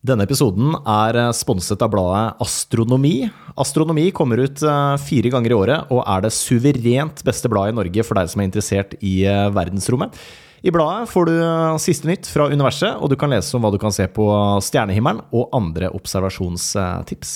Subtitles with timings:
[0.00, 3.28] Denne episoden er eh, sponset av bladet Astronomi.
[3.60, 7.76] Astronomi kommer ut eh, fire ganger i året og er det suverent beste bladet i
[7.76, 10.16] Norge for deg som er interessert i eh, verdensrommet.
[10.64, 11.34] I bladet får du
[11.80, 14.26] siste nytt fra universet, og du kan lese om hva du kan se på
[14.60, 17.30] stjernehimmelen og andre observasjonstips.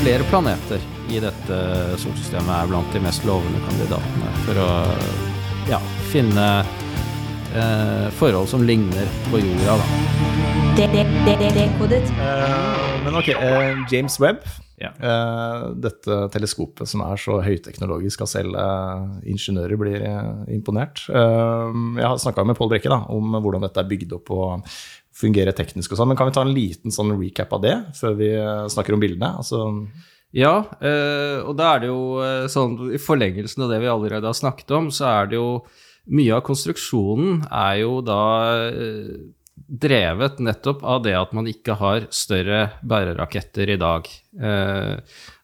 [0.00, 1.60] Flere planeter i dette
[2.00, 4.72] solsystemet er blant de mest lovende kandidatene for å
[5.68, 6.48] ja, finne
[7.56, 9.80] eh, forhold som ligner på jorda.
[10.76, 12.04] Dekodet.
[12.20, 14.42] Eh, men ok, eh, James Webb.
[14.76, 14.90] Ja.
[15.00, 18.58] Eh, dette teleskopet som er så høyteknologisk at selv
[19.24, 20.04] ingeniører blir
[20.52, 21.06] imponert.
[21.08, 24.68] Jeg har snakka med Pål Brekke da, om hvordan dette er bygd opp og
[25.16, 26.12] fungerer teknisk og sånn.
[26.12, 28.30] Men kan vi ta en liten sånn recap av det før vi
[28.68, 29.32] snakker om bildene?
[29.40, 29.64] Altså,
[30.36, 32.20] Ja, eh, og da er det jo
[32.52, 35.62] sånn i forlengelsen av det vi allerede har snakket om, så er det jo
[36.06, 38.20] mye av konstruksjonen er jo da
[38.68, 39.16] eh,
[39.66, 44.06] drevet nettopp av det at man ikke har større bæreraketter i dag.
[44.38, 44.94] Eh,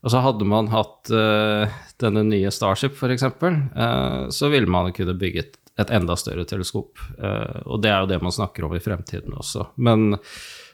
[0.03, 5.59] altså hadde man hatt eh, denne nye Starship f.eks., eh, så ville man kunne bygget
[5.81, 7.01] et enda større teleskop.
[7.19, 9.73] Eh, og det er jo det man snakker om i fremtiden også.
[9.83, 10.13] Men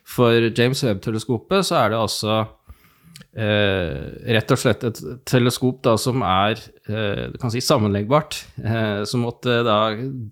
[0.09, 2.43] for James Webb-teleskopet så er det altså
[3.37, 9.25] eh, rett og slett et teleskop da, som er eh, kan si sammenleggbart, eh, som
[9.27, 9.79] måtte da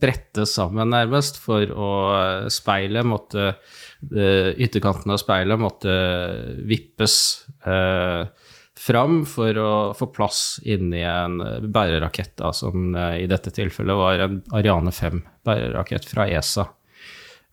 [0.00, 1.90] brettes sammen nærmest for å
[2.52, 5.96] speilet måtte eh, Ytterkanten av speilet måtte
[6.68, 7.16] vippes
[7.66, 8.24] eh,
[8.76, 11.38] fram for å få plass inni en
[11.72, 16.68] bærerakett, da, som eh, i dette tilfellet var en Ariane 5-bærerakett fra ESA.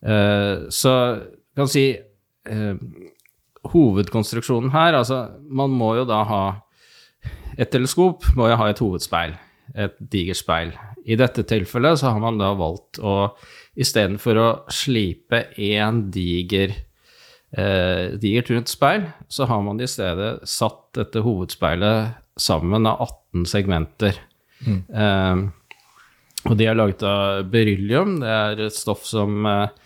[0.04, 0.90] Så
[1.56, 1.86] kan si
[3.72, 6.44] hovedkonstruksjonen her, altså man må jo da ha
[7.54, 9.36] Et teleskop må jo ha et hovedspeil,
[9.78, 10.72] et digert speil.
[11.06, 13.30] I dette tilfellet så har man da valgt å
[13.78, 16.74] istedenfor å slipe én diger
[17.54, 23.46] eh, digert rundt speil, så har man i stedet satt dette hovedspeilet sammen av 18
[23.50, 24.18] segmenter.
[24.66, 25.44] Eh,
[26.44, 28.18] og de er laget av beryllium.
[28.20, 29.83] Det er et stoff som eh,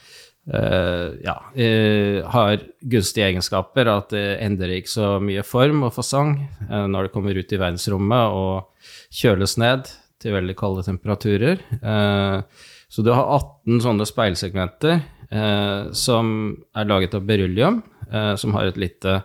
[0.48, 3.90] ja, eh, har gunstige egenskaper.
[3.92, 6.36] At det endrer ikke så mye form og fasong
[6.68, 9.90] eh, når det kommer ut i verdensrommet og kjøles ned
[10.22, 11.62] til veldig kalde temperaturer.
[11.78, 16.30] Eh, så du har 18 sånne speilsegmenter eh, som
[16.72, 19.20] er laget av beryllium, eh, som har et lite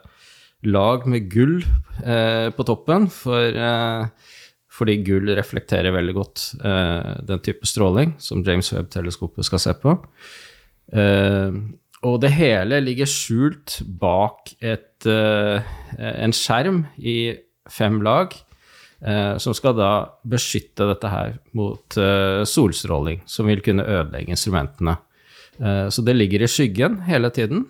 [0.68, 1.62] lag med gull
[2.04, 4.32] eh, på toppen, for, eh,
[4.74, 9.96] fordi gull reflekterer veldig godt eh, den type stråling som James Webb-teleskopet skal se på.
[10.92, 11.56] Eh,
[12.04, 15.62] og det hele ligger skjult bak et, eh,
[15.98, 17.36] en skjerm i
[17.70, 18.34] fem lag,
[19.06, 21.88] eh, som skal da beskytte dette her mot
[22.46, 24.98] solstråling, som vil kunne ødelegge instrumentene.
[25.54, 27.68] Så det ligger i skyggen hele tiden,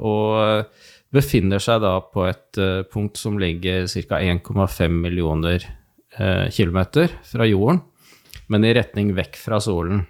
[0.00, 0.64] og
[1.12, 4.16] befinner seg da på et punkt som ligger ca.
[4.16, 5.60] 1,5 millioner
[6.48, 7.82] kilometer fra jorden,
[8.48, 10.06] men i retning vekk fra solen.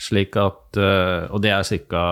[0.00, 2.04] Slik at eh, Og det er ca.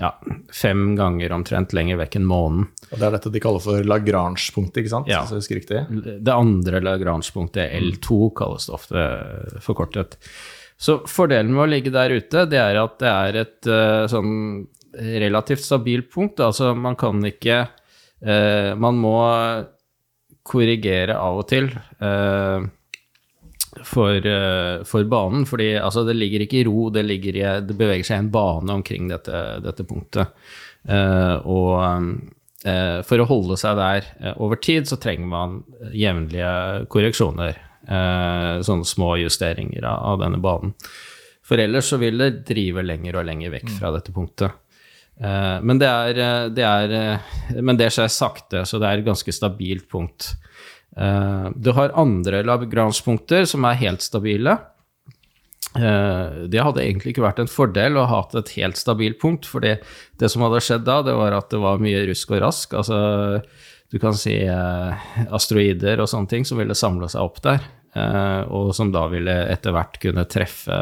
[0.00, 0.14] Ja,
[0.54, 2.68] fem ganger omtrent lenger vekk enn månen.
[2.88, 5.10] og det er dette de kaller for Lagrange-punktet, ikke sant?
[5.10, 5.26] Ja.
[5.26, 9.02] Det andre Lagrange-punktet, L2, kalles det ofte
[9.60, 10.16] forkortet.
[10.80, 14.32] Så fordelen med å ligge der ute, det er at det er et eh, sånn
[14.96, 16.40] relativt stabilt punkt.
[16.40, 19.18] Altså, man kan ikke eh, Man må
[20.50, 21.68] korrigere av og til
[22.00, 22.64] eh,
[23.84, 28.06] for, eh, for banen, fordi altså, det ligger ikke i ro, det, i, det beveger
[28.06, 30.34] seg i en bane omkring dette, dette punktet.
[30.88, 31.76] Eh, og
[32.64, 35.60] eh, for å holde seg der over tid, så trenger man
[35.92, 37.66] jevnlige korreksjoner.
[37.90, 40.74] Sånne små justeringer av, denne banen.
[41.42, 44.52] For ellers så vil det drive lenger og lenger vekk fra dette punktet.
[45.18, 46.20] Men, det er,
[46.54, 46.92] det er,
[47.56, 50.28] men det skjer sakte, så det er et ganske stabilt punkt.
[50.96, 54.56] Eh, du har andre Lagrange-punkter som er helt stabile.
[55.78, 59.46] Eh, det hadde egentlig ikke vært en fordel å ha hatt et helt stabilt punkt,
[59.46, 62.74] for det som hadde skjedd da, det var at det var mye rusk og rask.
[62.74, 63.42] Altså,
[63.90, 68.68] du kan si eh, asteroider og sånne ting som ville samle seg opp der, og
[68.70, 70.76] som da ville etter hvert kunne treffe,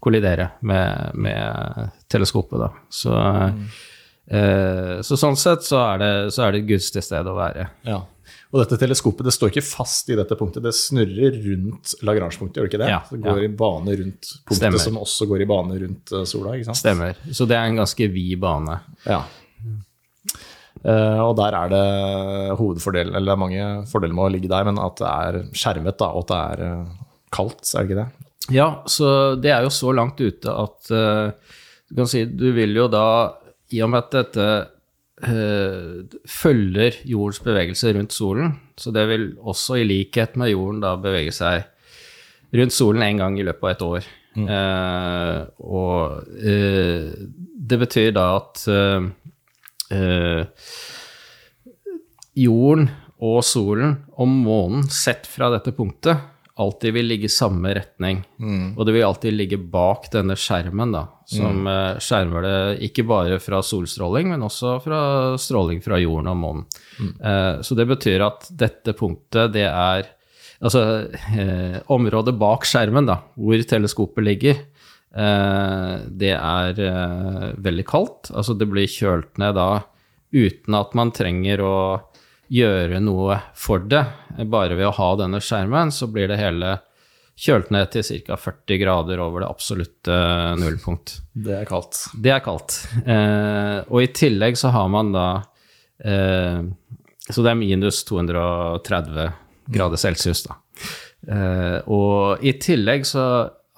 [0.00, 2.70] kollidere med, med teleskopet, da.
[2.88, 3.12] Så,
[4.32, 7.68] eh, så sånn sett så er det, så er det et gunstig sted å være.
[7.84, 8.00] Ja.
[8.50, 12.66] Og dette teleskopet det står ikke fast i dette punktet, det snurrer rundt Lagrange-punktet, gjør
[12.66, 12.88] det ikke det?
[12.90, 13.46] Ja, det går ja.
[13.46, 14.82] i bane rundt punktet Stemmer.
[14.82, 16.80] som også går i bane rundt eh, sola, ikke sant?
[16.80, 17.20] Stemmer.
[17.30, 18.80] Så det er en ganske vid bane.
[19.06, 19.20] Ja.
[20.80, 24.66] Uh, og der er det hovedfordel, eller det er mange fordeler med å ligge der,
[24.66, 27.00] men at det er skjermet, da, og at det er eh,
[27.36, 28.28] kaldt, er det ikke det?
[28.56, 31.54] Ja, så det er jo så langt ute at uh,
[31.86, 33.04] Du kan si du vil jo da,
[33.70, 34.46] i og med at dette
[35.20, 41.34] følger jordens bevegelse rundt solen, så det vil også i likhet med jorden da bevege
[41.34, 41.66] seg
[42.56, 44.08] rundt solen en gang i løpet av et år.
[44.38, 47.10] Eh, og eh,
[47.70, 49.08] det betyr da at eh,
[49.96, 50.66] eh,
[52.38, 52.90] jorden
[53.20, 56.28] og solen og månen sett fra dette punktet
[56.60, 58.22] alltid vil ligge i samme retning.
[58.76, 62.00] Og det vil alltid ligge bak denne skjermen, da, som mm.
[62.02, 65.02] skjermer det ikke bare fra solstråling, men også fra
[65.38, 66.64] stråling fra jorden og månen.
[67.00, 70.10] Eh, så det betyr at dette punktet, det er
[70.60, 70.80] Altså
[71.40, 74.58] eh, området bak skjermen, da, hvor teleskopet ligger,
[75.16, 78.28] eh, det er eh, veldig kaldt.
[78.34, 79.70] Altså det blir kjølt ned da
[80.36, 81.78] uten at man trenger å
[82.52, 84.04] gjøre noe for det.
[84.52, 86.76] Bare ved å ha denne skjermen, så blir det hele
[87.40, 88.36] kjølt ned til ca.
[88.36, 90.16] 40 grader over det absolutte
[90.60, 91.16] nullpunkt.
[91.32, 92.02] Det er kaldt.
[92.20, 92.76] Det er kaldt.
[93.00, 95.28] Eh, og i tillegg så har man da
[96.04, 96.60] eh,
[97.30, 99.30] Så det er minus 230
[99.70, 100.58] grader celsius, da.
[101.30, 103.24] Eh, og i tillegg så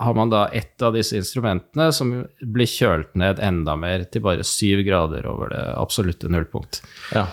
[0.02, 4.46] har man da et av disse instrumentene som blir kjølt ned enda mer, til bare
[4.46, 6.80] 7 grader over det absolutte nullpunkt.
[7.14, 7.28] Ja.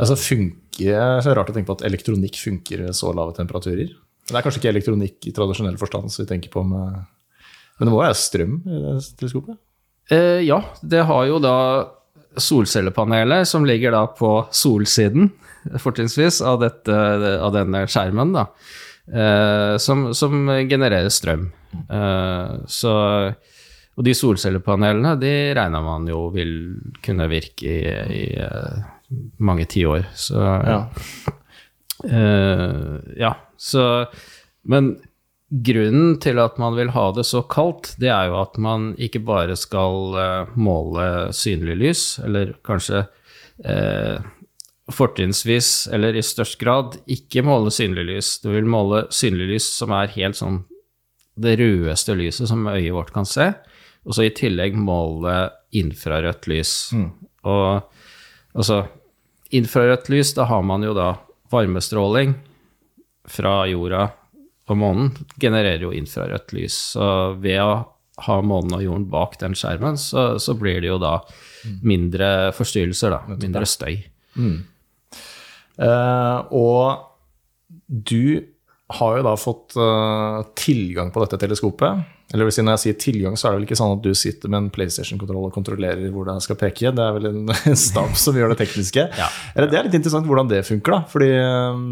[0.00, 0.94] Altså funker, det
[1.28, 3.92] er rart å tenke på at elektronikk funker ved så lave temperaturer.
[4.24, 7.02] Det er kanskje ikke elektronikk i tradisjonell forstand som vi tenker på med
[7.78, 9.58] Men det må være strøm i det teleskopet?
[10.12, 11.56] Eh, ja, det har jo da
[12.40, 15.30] solcellepaneler som ligger da på solsiden,
[15.80, 16.94] fortrinnsvis, av, dette,
[17.40, 18.46] av denne skjermen, da,
[19.08, 21.46] eh, som, som genererer strøm.
[21.88, 22.94] Eh, så,
[23.94, 26.52] og de solcellepanelene, de regner man jo vil
[27.04, 28.84] kunne virke i, i eh,
[29.38, 30.10] mange tiår.
[30.14, 30.84] Så Ja.
[32.04, 34.06] Eh, ja, så
[34.62, 34.96] Men
[35.48, 39.20] grunnen til at man vil ha det så kaldt, det er jo at man ikke
[39.24, 43.04] bare skal uh, måle synlig lys, eller kanskje
[43.68, 44.24] uh,
[44.90, 48.32] fortrinnsvis, eller i størst grad, ikke måle synlig lys.
[48.42, 50.64] Du vil måle synlig lys som er helt sånn
[51.34, 53.52] det rødeste lyset som øyet vårt kan se,
[54.04, 56.74] og så i tillegg måle infrarødt lys.
[57.44, 57.68] Og
[58.54, 58.84] altså
[59.54, 61.12] Infrarødt lys, da har man jo da
[61.54, 62.34] varmestråling
[63.30, 64.08] fra jorda
[64.70, 65.10] og månen
[65.40, 66.76] genererer jo infrarødt lys.
[66.94, 67.06] Så
[67.40, 67.72] ved å
[68.24, 71.18] ha månen og jorden bak den skjermen, så, så blir det jo da
[71.84, 73.36] mindre forstyrrelser, da.
[73.40, 73.98] Mindre støy.
[75.84, 77.10] Eh, og
[77.88, 78.44] du
[78.94, 82.04] har jo da fått eh, tilgang på dette teleskopet.
[82.34, 84.50] Eller si, når jeg sier tilgang, så er det vel ikke sånn at du sitter
[84.50, 86.90] med en PlayStation-kontroll og kontrollerer hvor det skal peke.
[86.90, 87.40] Det er vel en,
[87.70, 89.06] en stab som gjør det tekniske.
[89.24, 89.28] Ja.
[89.54, 90.96] Eller Det er litt interessant hvordan det funker.
[90.96, 91.82] da, fordi eh,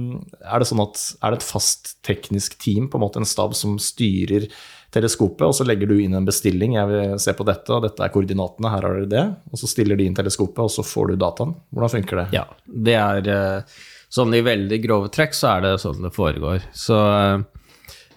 [0.51, 3.55] Er det sånn at er det et fast teknisk team, på en måte en stab
[3.57, 4.49] som styrer
[4.93, 6.75] teleskopet, og så legger du inn en bestilling.
[6.77, 9.25] Jeg vil se på dette, og dette er koordinatene, her har dere det.
[9.53, 11.55] Og så stiller de inn teleskopet, og så får du dataen.
[11.73, 12.27] Hvordan funker det?
[12.37, 13.81] Ja, det er eh,
[14.13, 16.67] sånn i veldig grove trekk så er det sånn det foregår.
[16.77, 17.47] Så eh,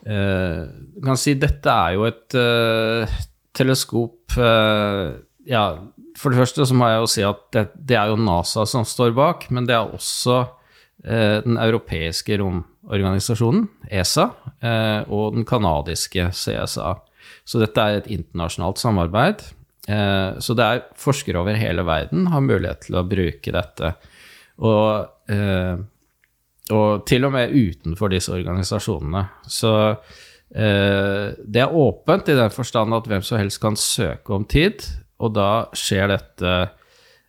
[0.06, 3.16] kan si dette er jo et uh,
[3.58, 5.16] teleskop uh,
[5.50, 5.64] Ja,
[6.18, 8.86] for det første så må jeg jo si at det, det er jo NASA som
[8.86, 14.30] står bak, men det er også uh, den europeiske romorganisasjonen, ESA,
[14.62, 16.96] eh, og den kanadiske CSA.
[17.46, 19.44] Så dette er et internasjonalt samarbeid.
[19.88, 23.94] Eh, så det er forskere over hele verden har mulighet til å bruke dette.
[24.58, 25.76] Og, eh,
[26.74, 29.26] og til og med utenfor disse organisasjonene.
[29.46, 34.48] Så eh, det er åpent i den forstand at hvem som helst kan søke om
[34.50, 34.86] tid,
[35.22, 36.56] og da skjer dette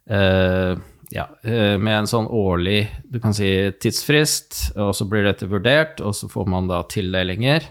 [0.09, 0.73] eh,
[1.13, 3.51] ja, eh, med en sånn årlig du kan si,
[3.81, 7.69] tidsfrist, og så blir dette vurdert, og så får man da tildelinger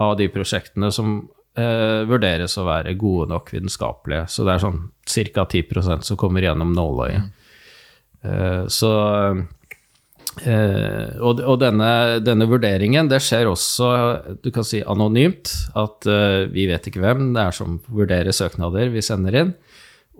[0.00, 1.18] av de prosjektene som
[1.58, 4.28] eh, vurderes å være gode nok vitenskapelige.
[4.32, 4.82] Så det er sånn
[5.34, 5.44] ca.
[5.44, 7.34] 10% som kommer gjennom nåløyet.
[8.24, 8.92] Eh, så
[10.46, 13.90] eh, Og, og denne, denne vurderingen, det skjer også
[14.44, 15.52] du kan si anonymt.
[15.78, 19.54] At eh, vi vet ikke hvem det er som vurderer søknader vi sender inn.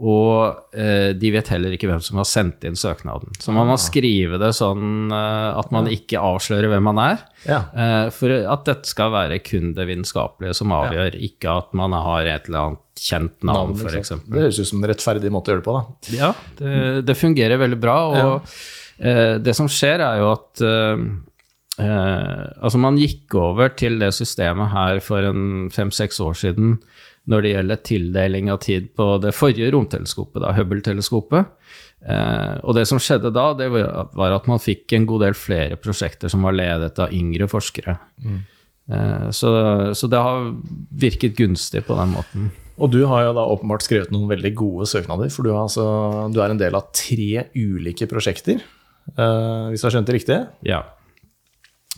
[0.00, 3.34] Og eh, de vet heller ikke hvem som har sendt inn søknaden.
[3.36, 7.18] Så man må skrive det sånn eh, at man ikke avslører hvem man er.
[7.44, 7.58] Ja.
[7.76, 12.30] Eh, for at dette skal være kun det vitenskapelige som avgjør, ikke at man har
[12.32, 14.14] et eller annet kjent navn, Navn, f.eks.
[14.24, 15.76] Det høres ut som en rettferdig måte å gjøre det på.
[15.76, 16.16] da.
[16.16, 16.74] Ja, det,
[17.08, 17.98] det fungerer veldig bra.
[18.08, 18.56] Og eh,
[19.00, 21.04] det som skjer, er jo at eh,
[21.80, 26.76] eh, Altså, man gikk over til det systemet her for en fem-seks år siden
[27.30, 31.50] når det gjelder tildeling av tid på det forrige romteleskopet, da, Hubble-teleskopet.
[32.00, 35.76] Eh, og det som skjedde da, det var at man fikk en god del flere
[35.80, 37.98] prosjekter som var ledet av yngre forskere.
[38.90, 39.52] Eh, så,
[39.94, 40.50] så det har
[41.04, 42.50] virket gunstig på den måten.
[42.80, 45.84] Og du har jo da åpenbart skrevet noen veldig gode søknader, for du, altså,
[46.32, 48.79] du er en del av tre ulike prosjekter, eh,
[49.16, 50.38] hvis jeg det riktig?
[50.66, 50.84] Ja.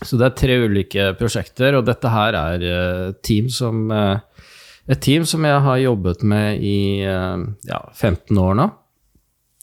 [0.07, 4.47] Så det er tre ulike prosjekter, og dette her er eh, team som, eh,
[4.91, 8.69] et team som jeg har jobbet med i eh, ja, 15 år nå.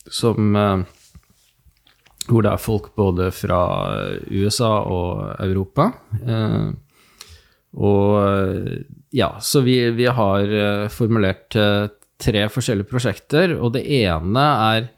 [0.09, 0.85] Som, eh,
[2.29, 3.61] hvor det er folk både fra
[4.29, 5.91] USA og Europa.
[6.23, 6.69] Eh,
[7.79, 8.77] og eh,
[9.15, 11.89] ja, så vi, vi har eh, formulert eh,
[12.19, 14.95] tre forskjellige prosjekter, og det ene er eh,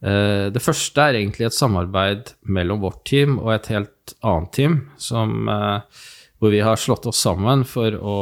[0.00, 5.48] Det første er egentlig et samarbeid mellom vårt team og et helt annet team, som,
[5.48, 5.80] eh,
[6.38, 8.16] hvor vi har slått oss sammen for å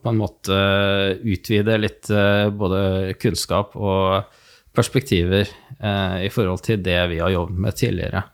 [0.00, 0.58] på en måte
[1.20, 4.24] utvide litt eh, både kunnskap og
[4.74, 8.24] perspektiver eh, i forhold til det vi har jobbet med tidligere.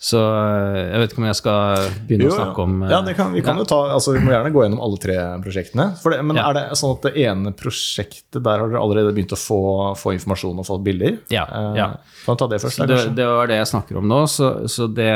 [0.00, 3.00] Så eh, jeg vet ikke om jeg skal begynne Jo, å snakke om eh, ja,
[3.04, 3.64] det kan, vi kan ja.
[3.66, 5.86] jo ta, altså vi må gjerne gå gjennom alle tre prosjektene.
[6.00, 6.46] Det, men Ja.
[6.48, 9.58] er det sånn at det ene prosjektet, der har dere allerede begynt å få,
[10.00, 11.18] få informasjon og fått bilder?
[11.28, 11.88] Ja, Eh, ja.
[12.24, 12.80] Kan du ta det først?
[12.80, 15.10] Der, det, det var det jeg snakker om nå, så, så det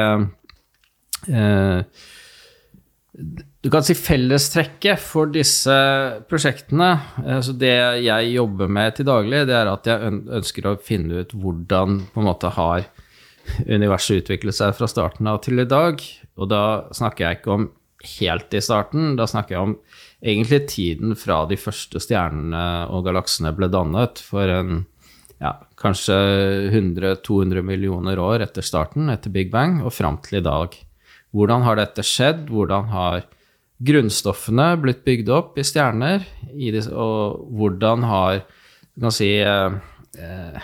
[1.33, 1.81] eh,
[3.65, 5.73] Du kan si fellestrekket for disse
[6.29, 6.91] prosjektene,
[7.41, 7.73] så det
[8.05, 12.21] jeg jobber med til daglig, det er at jeg ønsker å finne ut hvordan på
[12.21, 12.85] en måte har
[13.77, 16.01] universet utviklet seg fra starten av til i dag.
[16.41, 17.69] Og da snakker jeg ikke om
[18.19, 19.77] helt i starten, da snakker jeg om
[20.25, 24.83] egentlig tiden fra de første stjernene og galaksene ble dannet for en
[25.41, 26.17] ja, kanskje
[26.71, 30.77] 100-200 millioner år etter starten, etter Big Bang, og fram til i dag.
[31.35, 32.47] Hvordan har dette skjedd?
[32.53, 33.25] Hvordan har
[33.85, 36.25] grunnstoffene blitt bygd opp i stjerner?
[36.93, 38.45] Og hvordan har
[39.01, 39.71] kan si, eh,
[40.19, 40.59] eh,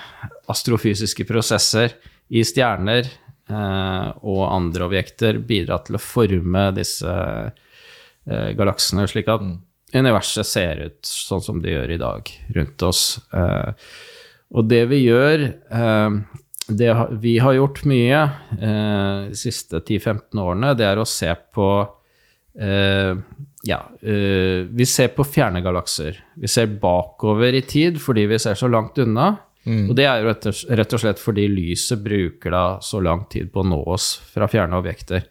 [0.48, 1.94] astrofysiske prosesser
[2.30, 3.08] i stjerner
[3.50, 9.44] eh, og andre objekter bidra til å forme disse eh, galaksene, slik at
[9.90, 13.04] universet ser ut sånn som det gjør i dag rundt oss.
[13.34, 13.90] Eh,
[14.50, 16.20] og det vi gjør eh,
[16.70, 16.90] det
[17.22, 18.18] Vi har gjort mye
[18.54, 20.74] eh, de siste 10-15 årene.
[20.78, 21.68] Det er å se på
[22.54, 23.14] eh,
[23.66, 26.16] Ja, vi ser på fjerne galakser.
[26.38, 29.34] Vi ser bakover i tid fordi vi ser så langt unna.
[29.90, 33.60] Og det er jo rett og, slett fordi lyset bruker da så lang tid på
[33.60, 35.26] å nå oss fra fjerne objekter.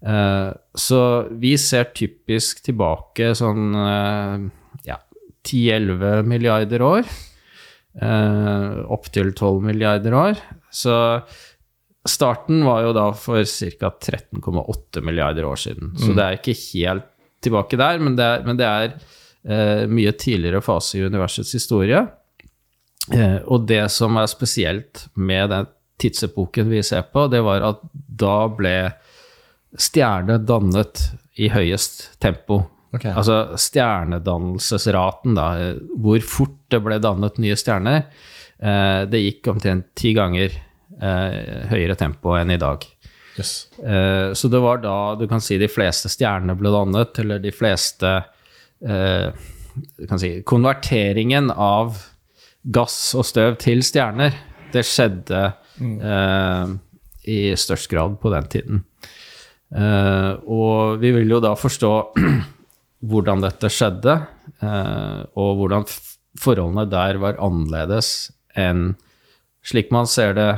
[0.00, 1.00] Eh, så
[1.42, 4.46] vi ser typisk tilbake sånn eh,
[4.88, 4.96] ja,
[5.44, 7.12] 10-11 milliarder år.
[7.90, 10.38] Uh, Opptil 12 milliarder år.
[10.70, 10.94] Så
[12.06, 13.90] starten var jo da for ca.
[13.90, 15.96] 13,8 milliarder år siden.
[15.98, 17.08] Så det er ikke helt
[17.42, 22.04] tilbake der, men det er, men det er eh, mye tidligere fase i universets historie.
[23.08, 27.80] Eh, og det som er spesielt med den tidsepoken vi ser på, det var at
[27.92, 28.74] da ble
[29.78, 31.02] stjerne dannet
[31.40, 32.62] i høyest tempo.
[32.90, 33.12] Okay.
[33.14, 38.02] Altså stjernedannelsesraten, da, eh, hvor fort det ble dannet nye stjerner,
[38.58, 42.84] eh, det gikk omtrent ti ganger eh, høyere tempo enn i dag.
[43.38, 43.70] Yes.
[43.78, 47.52] Eh, så det var da du kan si de fleste stjernene ble dannet, eller de
[47.54, 48.10] fleste
[48.82, 49.28] eh,
[50.18, 51.94] si, Konverteringen av
[52.62, 54.36] gass og støv til stjerner,
[54.70, 55.42] det skjedde
[55.80, 56.72] eh,
[57.30, 58.84] i størst grad på den tiden.
[59.70, 61.92] Eh, og vi vil jo da forstå
[63.10, 64.16] hvordan dette skjedde,
[64.60, 65.86] eh, og hvordan
[66.40, 68.92] forholdene der var annerledes enn
[69.66, 70.50] slik man ser det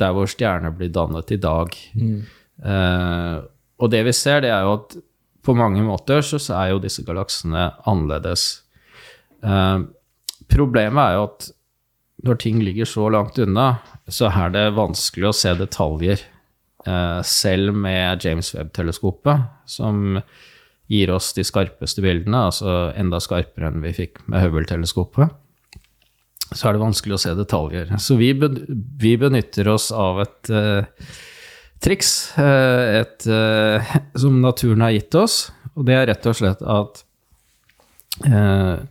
[0.00, 1.72] der hvor stjerner blir dannet i dag.
[1.96, 3.36] Eh,
[3.76, 4.96] og det vi ser, det er jo at
[5.46, 8.46] på mange måter så så er jo disse galaksene annerledes.
[10.52, 11.50] Problemet er jo at
[12.26, 13.76] når ting ligger så langt unna,
[14.08, 16.22] så er det vanskelig å se detaljer.
[16.86, 20.20] Eh, selv med James Webb-teleskopet, som
[20.90, 25.34] gir oss de skarpeste bildene, altså enda skarpere enn vi fikk med Hubble-teleskopet,
[26.52, 27.90] så er det vanskelig å se detaljer.
[28.02, 28.60] Så vi, ben,
[29.02, 31.10] vi benytter oss av et eh,
[31.82, 35.40] triks eh, et, eh, som naturen har gitt oss,
[35.74, 37.02] og det er rett og slett at
[38.30, 38.86] eh,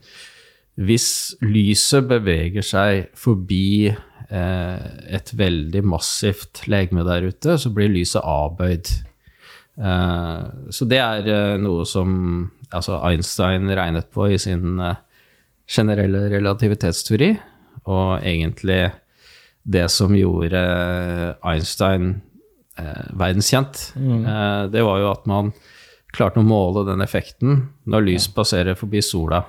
[0.75, 8.25] hvis lyset beveger seg forbi eh, et veldig massivt legeme der ute, så blir lyset
[8.25, 8.91] avbøyd.
[9.79, 10.44] Eh,
[10.75, 12.12] så det er eh, noe som
[12.75, 15.00] altså Einstein regnet på i sin eh,
[15.65, 17.32] generelle relativitetsteori,
[17.86, 18.84] og egentlig
[19.65, 20.60] det som gjorde
[21.46, 22.17] Einstein
[22.77, 25.55] eh, verdenskjent, eh, det var jo at man
[26.15, 29.44] klarte å måle den effekten når lys passerer forbi sola.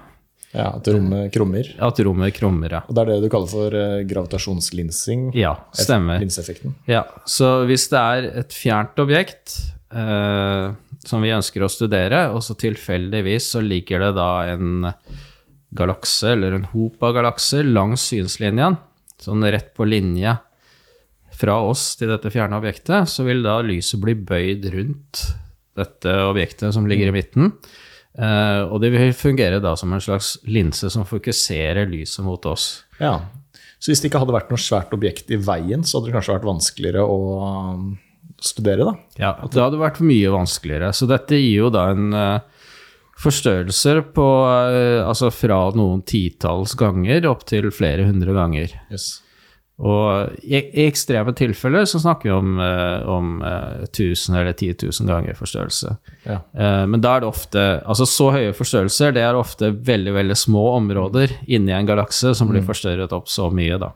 [0.56, 1.68] Ja, At rommet krummer.
[1.84, 2.80] At rommet krummer, ja.
[2.88, 5.28] Og det er det du kaller for eh, gravitasjonslinsing?
[5.36, 6.22] Ja, stemmer.
[6.22, 6.75] Linseeffekten.
[6.88, 9.58] Ja, så hvis det er et fjernt objekt
[9.92, 10.72] eh,
[11.06, 14.88] som vi ønsker å studere, og så tilfeldigvis så ligger det da en
[15.76, 18.78] galakse eller en hop av galakser langs synslinjen,
[19.20, 20.38] sånn rett på linje
[21.36, 25.26] fra oss til dette fjerne objektet, så vil da lyset bli bøyd rundt
[25.76, 27.52] dette objektet som ligger i midten.
[28.16, 32.87] Eh, og det vil fungere da som en slags linse som fokuserer lyset mot oss.
[33.00, 33.18] Ja.
[33.76, 36.37] Så hvis det ikke hadde vært noe svært objekt i veien, så hadde det kanskje
[36.38, 37.18] vært vanskeligere å
[37.76, 37.90] um,
[38.40, 38.94] studere, da?
[39.20, 40.94] Ja, det hadde vært mye vanskeligere.
[40.96, 42.73] Så dette gir jo da en uh,
[43.20, 48.73] forstørrelser på uh, altså fra noen titalls ganger opp til flere hundre ganger.
[48.88, 49.11] Yes.
[49.76, 54.87] Og i, i, ekstreme tilfeller så snakker vi om, uh, om uh, 1000 eller 10
[54.88, 55.90] 000 ganger forstørrelse.
[56.25, 56.38] Ja.
[56.56, 60.37] Uh, men da er det ofte Altså så høye forstørrelser, det er ofte veldig, veldig
[60.40, 62.71] små områder inni en galakse som blir mm.
[62.71, 63.92] forstørret opp så mye, da.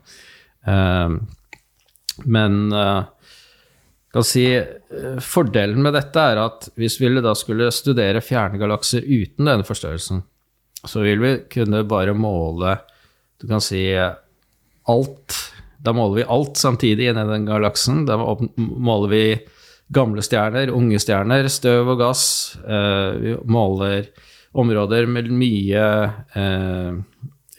[2.29, 2.57] Men
[4.13, 4.43] kan si
[5.25, 10.21] Fordelen med dette er at hvis vi da skulle studere fjerne galakser uten denne forstørrelsen,
[10.85, 12.77] så vil vi kunne bare måle
[13.41, 15.41] Du kan si alt
[15.83, 18.05] da måler vi alt samtidig inni den galaksen.
[18.07, 18.19] Da
[18.57, 19.25] måler vi
[19.89, 22.25] gamle stjerner, unge stjerner, støv og gass.
[22.61, 24.11] Eh, vi måler
[24.61, 25.87] områder med mye
[26.37, 26.93] eh,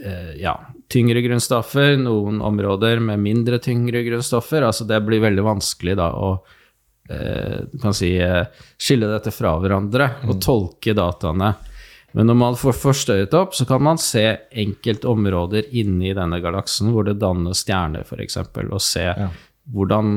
[0.05, 0.55] eh, ja,
[0.91, 4.67] tyngre grunnstoffer, noen områder med mindre tyngre grunnstoffer.
[4.67, 6.33] Altså det blir veldig vanskelig da å
[7.11, 8.13] kan si,
[8.79, 10.41] skille dette fra hverandre og mm.
[10.45, 11.49] tolke dataene
[12.17, 14.25] men når man får forstørret opp, så kan man se
[14.63, 19.29] enkeltområder inni denne galaksen hvor det dannes stjerner, f.eks., og se ja.
[19.71, 20.13] hvordan,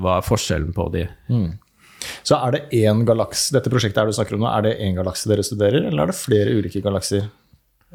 [0.00, 1.06] hva er forskjellen på de.
[1.28, 1.50] Mm.
[2.26, 4.96] Så er det én galakse Dette prosjektet er du snakker om nå, er det én
[4.96, 7.28] galakse dere studerer, eller er det flere ulike galakser?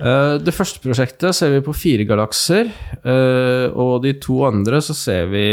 [0.02, 2.70] Uh, det første prosjektet ser vi på fire galakser,
[3.04, 5.46] uh, og de to andre så ser vi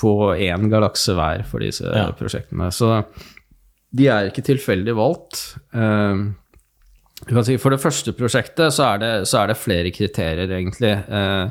[0.00, 2.08] på én galakse hver for disse ja.
[2.18, 2.70] prosjektene.
[2.74, 3.02] Så
[3.94, 5.44] de er ikke tilfeldig valgt.
[7.24, 10.92] For det første prosjektet så er det, så er det flere kriterier, egentlig.
[10.92, 11.48] Eh,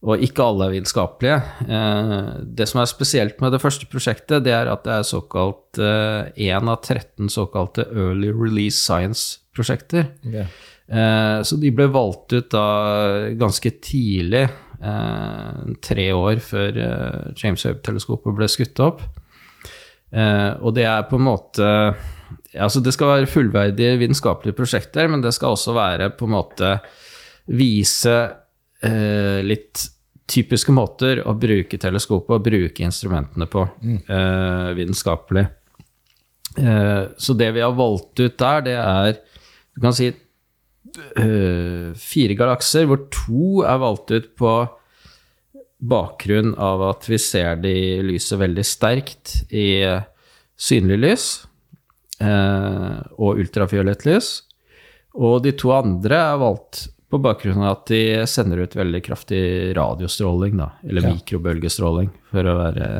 [0.00, 1.38] og ikke alle er vitenskapelige.
[1.68, 2.14] Eh,
[2.56, 6.56] det som er spesielt med det første prosjektet, det er at det er såkalt eh,
[6.56, 10.08] av 13 såkalte Early Release Science-prosjekter.
[10.26, 10.46] Okay.
[10.90, 12.66] Eh, så de ble valgt ut da
[13.38, 14.46] ganske tidlig,
[14.82, 19.04] eh, tre år før eh, James Webb-teleskopet ble skutt opp.
[20.10, 21.66] og det er på en måte
[22.58, 26.74] altså Det skal være fullverdige vitenskapelige prosjekter, men det skal også være på en måte
[27.50, 28.16] vise
[28.82, 29.84] eh, litt
[30.30, 33.96] typiske måter å bruke teleskopet og bruke instrumentene på mm.
[34.06, 35.46] eh, vitenskapelig.
[36.58, 39.18] Eh, så det vi har valgt ut der, det er
[39.74, 44.54] du kan si eh, fire galakser, hvor to er valgt ut på
[45.80, 49.86] bakgrunn av at vi ser de lyset veldig sterkt i
[50.60, 51.49] synlig lys eh,
[52.20, 54.26] og ultrafiolett lys.
[55.16, 59.42] Og de to andre er valgt på bakgrunn av at de sender ut veldig kraftig
[59.76, 61.14] radiostråling, da, eller ja.
[61.16, 62.90] mikrobølgestråling, for å være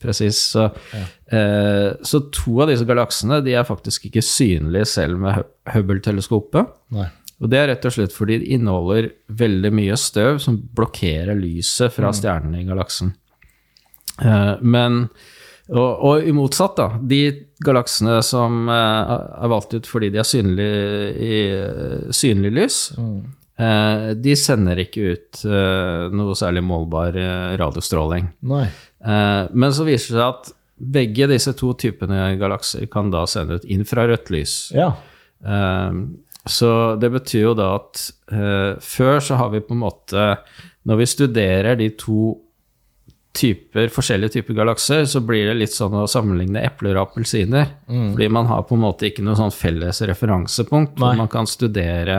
[0.00, 0.38] presis.
[0.52, 1.02] Så, ja.
[1.38, 5.42] eh, så, to av disse galaksene de er faktisk ikke synlige selv med
[5.74, 6.70] Hubble-teleskopet.
[7.42, 11.92] Og det er rett og slett fordi de inneholder veldig mye støv som blokkerer lyset
[11.92, 12.18] fra mm.
[12.20, 13.10] stjernene i galaksen.
[14.22, 15.08] Eh, men
[15.72, 16.88] og, og, i motsatt, da.
[17.00, 17.20] De
[17.64, 21.38] galaksene som eh, er valgt ut fordi de er synlige i
[22.14, 23.14] synlig lys, mm.
[23.64, 25.46] eh, de sender ikke ut
[26.14, 27.16] noe særlig målbar
[27.60, 28.28] radiostråling.
[28.44, 33.66] men så viser det seg at begge disse to typene galakser kan da sende ut
[33.70, 34.54] infrarødt lys.
[34.74, 34.90] Ja.
[36.44, 38.08] så det betyr jo da at
[38.84, 40.22] før så har vi på en måte
[40.88, 42.32] Når vi studerer de to
[43.34, 47.66] typer, forskjellige typer galakser, så blir det litt sånn å sammenligne epler og appelsiner.
[47.90, 48.12] Mm.
[48.14, 52.18] Fordi man har på en måte ikke noe sånn felles referansepunkt hvor man kan studere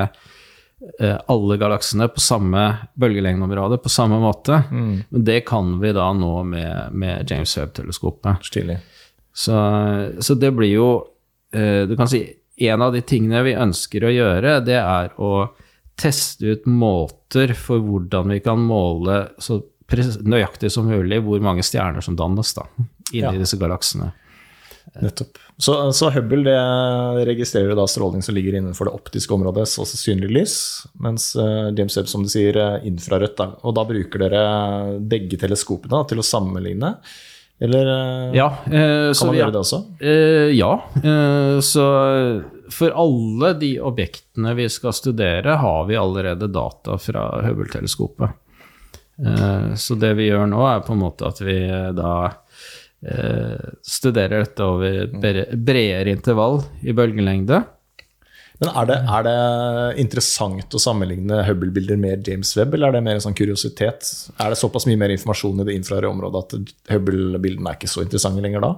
[1.00, 2.66] eh, alle galaksene på samme
[3.00, 4.60] bølgelengdeområde på samme måte.
[4.68, 4.96] Mm.
[5.10, 8.44] Men det kan vi da nå med, med James Webb-teleskopet.
[9.36, 9.56] Så,
[10.20, 10.90] så, det blir jo
[11.52, 12.22] eh, Du kan si
[12.64, 15.32] en av de tingene vi ønsker å gjøre, det er å
[16.00, 19.62] teste ut måter for hvordan vi kan måle så
[20.26, 22.66] nøyaktig som mulig hvor mange stjerner som dannes da,
[23.12, 23.34] inni ja.
[23.38, 24.12] disse galaksene.
[25.02, 25.38] Nettopp.
[25.58, 30.30] Så, så, Hubble det registrerer da stråling som ligger innenfor det optiske området, altså synlig
[30.36, 30.58] lys,
[31.02, 33.38] mens uh, James Webb, som du sier, infrarødt.
[33.40, 33.50] Da.
[33.66, 34.44] Og da bruker dere
[35.00, 36.96] begge teleskopene til å sammenligne?
[37.64, 39.82] Eller uh, ja, eh, kan man gjøre det også?
[40.52, 40.72] ja.
[41.64, 41.86] så
[42.76, 48.42] for alle de objektene vi skal studere, har vi allerede data fra Hubble-teleskopet.
[49.20, 52.16] Eh, så det vi gjør nå, er på en måte at vi eh, da
[53.06, 57.62] eh, studerer dette over et bredere intervall i bølgelengde.
[58.56, 59.40] Men er det, er det
[60.00, 64.08] interessant å sammenligne Hubble-bilder med James Webb, eller er det mer en sånn kuriositet?
[64.40, 68.06] Er det såpass mye mer informasjon i det infrarøde området at Hubble-bildene er ikke så
[68.06, 68.72] interessante lenger da?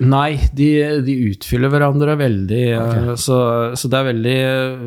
[0.00, 0.68] Nei, de,
[1.04, 2.62] de utfyller hverandre veldig.
[2.80, 3.16] Okay.
[3.20, 3.36] Så,
[3.76, 4.38] så, det er veldig,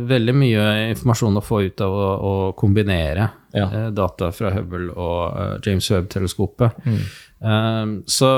[0.10, 3.68] veldig, mye informasjon å få ut av å, å kombinere ja.
[3.68, 6.82] eh, data fra Hubble og uh, James Webb-teleskopet.
[6.90, 7.00] Mm.
[7.46, 8.32] Um, så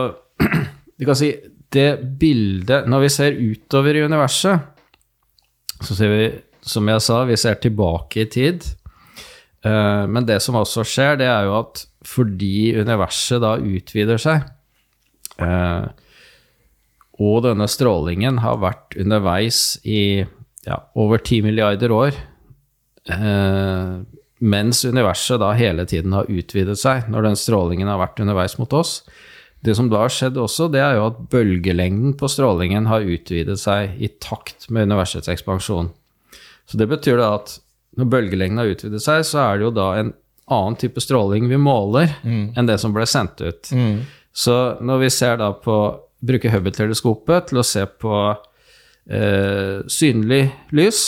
[1.00, 1.32] du kan si
[1.76, 4.68] det bildet Når vi ser utover i universet,
[5.84, 6.28] så ser vi,
[6.64, 8.68] som jeg sa, vi ser tilbake i tid.
[9.66, 14.44] Uh, men det som også skjer, det er jo at fordi universet da utvider seg,
[15.42, 15.88] uh,
[17.22, 20.26] og denne strålingen har vært underveis i
[20.66, 22.18] ja, over 10 milliarder år,
[23.10, 24.02] Eh,
[24.40, 28.74] mens universet da hele tiden har utvidet seg, når den strålingen har vært underveis mot
[28.74, 29.00] oss,
[29.66, 33.58] det som da har skjedd også, det er jo at bølgelengden på strålingen har utvidet
[33.62, 35.90] seg i takt med universets ekspansjon.
[36.70, 37.56] Så det betyr da at
[37.98, 40.14] når bølgelengden har utvidet seg, så er det jo da en
[40.52, 42.54] annen type stråling vi måler mm.
[42.58, 43.72] enn det som ble sendt ut.
[43.74, 44.04] Mm.
[44.36, 45.78] Så når vi ser da på
[46.26, 48.20] Bruker Hubble-teleskopet til å se på
[49.10, 50.44] eh, synlig
[50.76, 51.02] lys,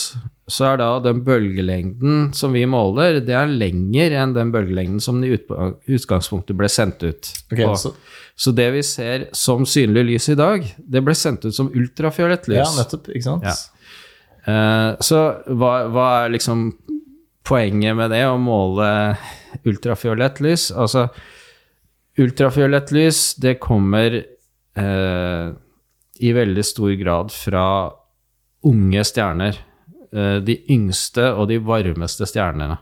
[0.48, 5.20] så er da den bølgelengden som vi måler, det er lenger enn den bølgelengden som
[5.26, 7.32] i utgangspunktet ble sendt ut.
[7.52, 7.92] Okay, så.
[8.32, 8.54] så.
[8.56, 12.62] det vi ser som synlig lys i dag, det ble sendt ut som ultrafiolett lys.
[12.64, 13.48] Ja, nettopp, ikke sant?
[13.48, 13.58] Ja.
[14.48, 15.20] Uh, så
[15.52, 16.70] hva, hva, er liksom
[17.48, 18.88] poenget med det, å måle
[19.68, 20.70] ultrafiolett lys?
[20.72, 21.10] Altså,
[22.24, 24.22] ultrafiolett lys, det kommer
[24.78, 25.54] uh,
[26.18, 27.66] i veldig stor grad fra
[28.68, 29.60] unge stjerner.
[30.12, 32.78] Eh, de yngste og de varmeste stjernene.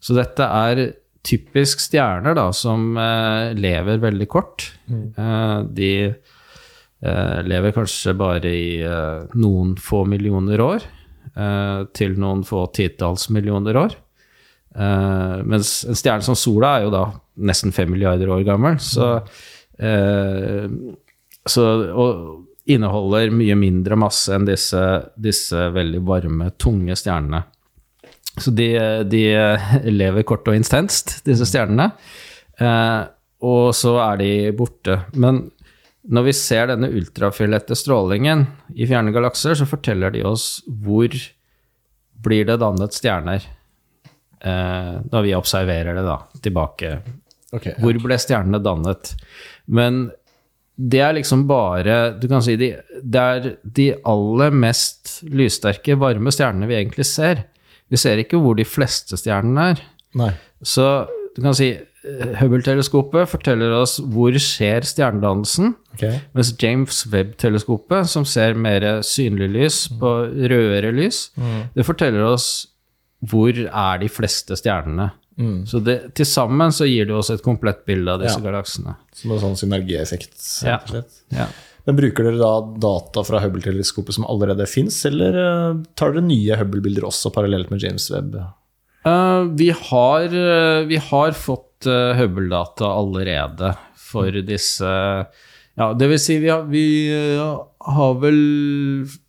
[0.00, 0.84] Så dette er
[1.24, 4.66] typisk stjerner da, som eh, lever veldig kort.
[4.88, 5.04] Mm.
[5.12, 10.88] Eh, de eh, lever kanskje bare i eh, noen få millioner år,
[11.34, 14.00] eh, til noen få titalls millioner år.
[14.74, 17.04] mens en stjerne som sola er jo da
[17.46, 18.80] nesten fem milliarder år gammel.
[18.82, 19.20] Så,
[21.48, 22.20] så og
[22.64, 24.80] inneholder mye mindre masse enn disse,
[25.20, 27.42] disse veldig varme, tunge stjernene.
[28.40, 28.68] Så de,
[29.06, 29.24] de,
[29.92, 31.90] lever kort og intenst, disse stjernene.
[32.58, 33.02] Eh,
[33.44, 34.96] og så er de borte.
[35.20, 35.44] Men
[36.10, 41.12] når vi ser denne ultrafiolette strålingen i fjerne galakser, så forteller de oss hvor
[42.24, 43.44] blir det dannet stjerner.
[44.40, 46.96] Eh, når vi observerer det da, tilbake.
[47.54, 47.78] Okay, ja.
[47.80, 49.14] Hvor ble stjernene dannet?
[49.70, 50.08] Men
[50.74, 56.32] det er liksom bare Du kan si de, det er de aller mest lyssterke, varme
[56.34, 57.44] stjernene vi egentlig ser.
[57.92, 59.82] Vi ser ikke hvor de fleste stjernene er.
[60.18, 60.32] Nei.
[60.64, 66.20] Så du kan si eh, Hubble-teleskopet forteller oss hvor skjer stjernedannelsen, okay.
[66.34, 71.60] mens James Webb-teleskopet, som ser mer synlig lys på rødere lys, mm.
[71.74, 72.48] det forteller oss
[73.24, 75.10] hvor er de fleste stjernene.
[75.40, 75.66] Mm.
[75.66, 78.44] Så til sammen så gir det oss et komplett bilde av disse ja.
[78.44, 78.96] galaksene.
[79.14, 80.78] Som en sånn synergieffekt, ja.
[81.34, 81.48] ja.
[81.84, 86.56] Men Bruker dere da data fra Hubble-teleskopet som allerede fins, eller uh, tar dere nye
[86.60, 88.38] Hubble-bilder også parallelt med James Webb?
[89.04, 96.38] Uh, vi, har, uh, vi, har, fått Hubble-data allerede for disse Ja, det vil si
[96.40, 96.86] vi har, vi
[97.84, 98.38] har vel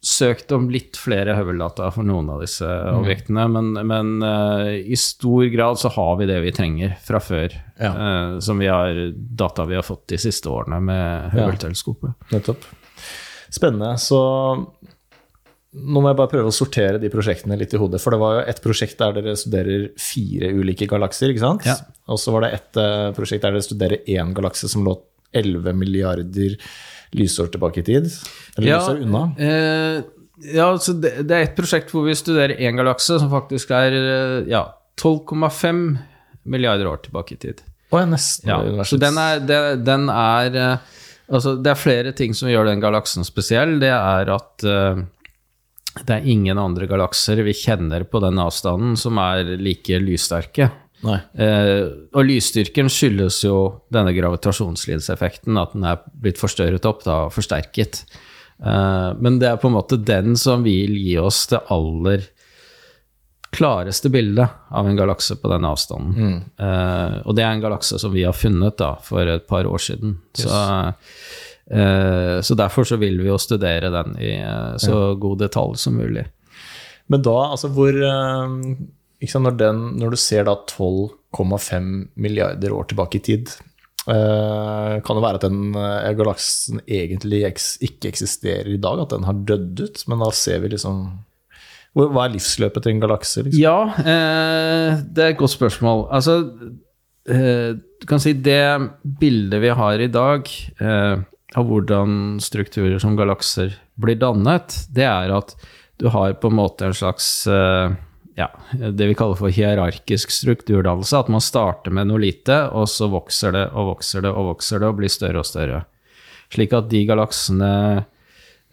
[0.05, 2.99] søkt om litt flere Hubble-data for noen av disse mm.
[3.01, 7.55] objektene, men, men uh, i stor grad så har vi det vi trenger fra før.
[7.75, 7.91] Ja.
[7.91, 12.15] Uh, som vi har, data vi har fått de siste årene med Hubble-teleskopet.
[12.29, 12.67] Ja, nettopp.
[13.51, 13.95] Spennende.
[13.99, 14.21] Så
[15.75, 17.99] nå må jeg bare prøve å sortere de prosjektene litt i hodet.
[18.03, 21.67] For det var jo et prosjekt der dere studerer fire ulike galakser, ikke sant?
[21.67, 21.75] Ja.
[22.07, 24.95] Og så var det et uh, prosjekt der dere studerer én galakse som lå
[25.35, 26.55] 11 milliarder
[27.17, 28.09] lysår tilbake i tid?
[28.57, 29.23] Eller ja, lysår unna?
[29.39, 30.01] Eh,
[30.55, 33.95] ja, så det, det, er et prosjekt hvor vi studerer én galakse som faktisk er
[33.95, 34.65] eh, ja,
[35.01, 35.81] 12,5
[36.51, 37.63] milliarder år tilbake i tid.
[37.93, 40.93] Å, ja, nesten ja, Så den er, det, den er eh,
[41.25, 43.79] Altså, det er flere ting som gjør den galaksen spesiell.
[43.81, 44.99] Det er at uh,
[46.03, 50.69] det er ingen andre galakser vi kjenner på den avstanden som er like lyssterke.
[51.13, 53.57] Eh, og lysstyrken skyldes jo
[53.93, 58.03] denne gravitasjonslidseffekten, at den er blitt forstørret opp da, forsterket.
[58.63, 62.25] Eh, men det er på en måte den som vil gi oss det aller
[63.55, 66.15] klareste bildet av en galakse på den avstanden.
[66.15, 66.39] Mm.
[66.59, 69.81] Eh, og det er en galakse som vi har funnet da, for et par år
[69.81, 70.17] siden.
[70.35, 70.43] Yes.
[70.43, 70.63] Så,
[71.71, 75.13] eh, så, derfor så vil vi jo studere den i eh, så ja.
[75.23, 76.25] god detalj som mulig.
[77.11, 78.59] Men da, altså hvor eh,
[79.33, 81.89] når, den, når, du ser da 12,5
[82.21, 83.53] milliarder år tilbake i tid,
[84.07, 89.27] uh, kan det være at den uh, galaksen egentlig ikke eksisterer i dag, at den
[89.27, 91.05] har dødd ut, men da ser vi liksom
[91.95, 93.45] Hva er livsløpet til en galakse?
[93.45, 93.61] Liksom?
[93.61, 96.07] Ja, uh, det er et godt spørsmål.
[96.11, 96.41] Altså,
[97.25, 98.61] du kan si det
[99.17, 100.49] bildet vi har i dag
[101.57, 105.55] av hvordan strukturer som galakser blir dannet, det er at
[105.97, 107.95] du har på en måte en slags eh,
[108.35, 111.19] ja, det vi kaller for hierarkisk strukturdannelse.
[111.23, 114.83] At man starter med noe lite, og så vokser det og vokser det og vokser
[114.83, 115.85] det og blir større og større.
[116.51, 117.71] Slik at de galaksene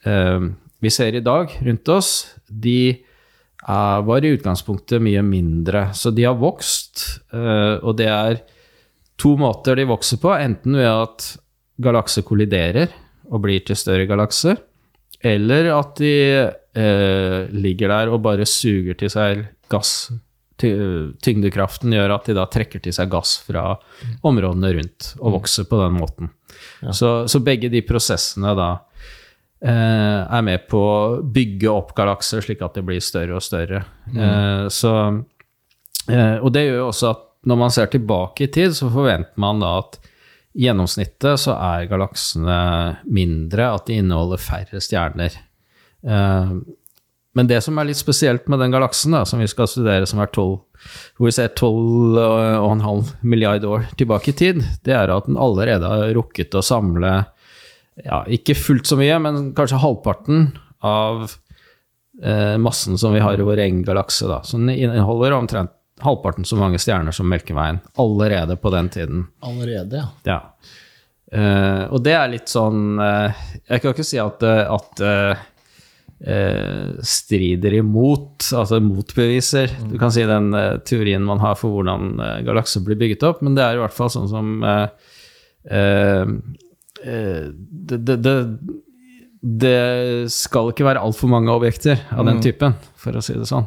[0.05, 0.49] eh,
[0.83, 2.11] vi ser i dag rundt oss,
[2.47, 5.89] de er, var i utgangspunktet mye mindre.
[5.95, 8.43] Så de har vokst, eh, og det er
[9.23, 10.35] to måter de vokser på.
[10.35, 11.29] Enten ved at
[11.83, 12.91] galakser kolliderer
[13.31, 14.59] og blir til større galakser,
[15.23, 16.17] eller at de
[16.75, 20.13] eh, ligger der og bare suger til seg gass.
[20.63, 23.73] Tyngdekraften gjør at de da trekker til seg gass fra
[24.27, 26.31] områdene rundt og vokser på den måten.
[26.93, 28.71] Så, så begge de prosessene da
[29.65, 33.85] eh, er med på å bygge opp galakser slik at de blir større og større.
[34.13, 34.95] Eh, så,
[36.09, 39.41] eh, og det gjør jo også at når man ser tilbake i tid, så forventer
[39.43, 39.99] man da at
[40.53, 42.59] i gjennomsnittet så er galaksene
[43.09, 45.35] mindre, at de inneholder færre stjerner.
[46.07, 46.55] Eh,
[47.33, 50.21] men det som er litt spesielt med den galaksen da, som vi skal studere, som
[50.21, 50.59] er 12,
[51.17, 56.13] hvor vi ser 12,5 milliard år tilbake i tid, det er at den allerede har
[56.19, 57.23] rukket å samle
[58.03, 60.51] ja, ikke fullt så mye, men kanskje halvparten
[60.85, 61.25] av
[62.23, 64.29] eh, massen som vi har i vår egen galakse.
[64.29, 69.27] Så den inneholder omtrent halvparten så mange stjerner som Melkeveien allerede på den tiden.
[69.41, 70.09] Allerede, ja.
[70.29, 70.41] Ja.
[71.33, 73.39] Eh, og det er litt sånn eh,
[73.71, 75.45] Jeg kan ikke si at at, eh, eh,
[77.03, 82.37] strider imot, altså motbeviser, du kan si den eh, teorien man har for hvordan uh,
[82.47, 85.11] galakser blir bygget opp, men det er i hvert fall sånn som eh,
[85.67, 86.33] eh,
[87.03, 88.37] eh, det, det, det,
[89.43, 89.83] det
[90.31, 93.67] skal ikke være altfor mange objekter av den typen, for å si det sånn.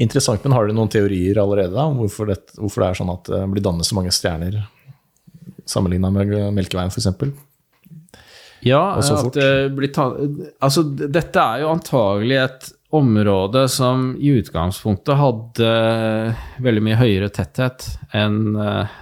[0.00, 3.12] Interessant, men har du noen teorier allerede da, om hvorfor det, hvorfor det er sånn
[3.12, 4.62] at det blir dannet så mange stjerner
[5.68, 7.12] sammenligna med Melkeveien, f.eks.?
[8.64, 9.34] Ja, at fort.
[9.36, 10.08] det blir ta
[10.64, 15.70] altså, dette er jo antagelig et område som i utgangspunktet hadde
[16.62, 19.00] veldig mye høyere tetthet enn eh,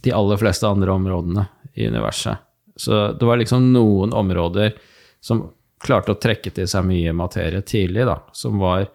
[0.00, 2.38] de aller fleste andre områdene i universet.
[2.76, 4.72] Så det var liksom noen områder
[5.20, 5.42] som
[5.80, 8.86] klarte å trekke til seg mye materie tidlig, da, som var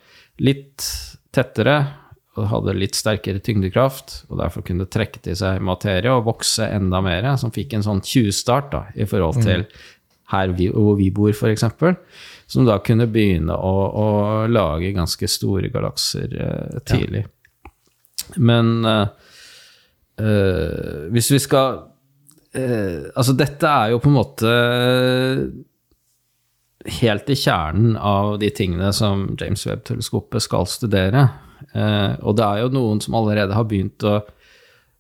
[0.42, 0.86] litt
[1.36, 1.76] tettere
[2.36, 7.00] og hadde litt sterkere tyngdekraft, og derfor kunne trekke til seg materie og vokse enda
[7.04, 9.64] mer, som fikk en sånn tjuvstart da, i forhold til
[10.34, 11.66] her vi, hvor vi bor, f.eks.,
[12.50, 14.08] som da kunne begynne å, å
[14.50, 17.24] lage ganske store galakser eh, tidlig.
[18.42, 19.08] Men eh,
[20.22, 21.80] eh, hvis vi skal
[22.58, 24.54] eh, Altså, dette er jo på en måte
[27.00, 31.24] helt i kjernen av de tingene som James Webb-teleskopet skal studere.
[31.74, 34.20] Eh, og det er jo noen som allerede har begynt å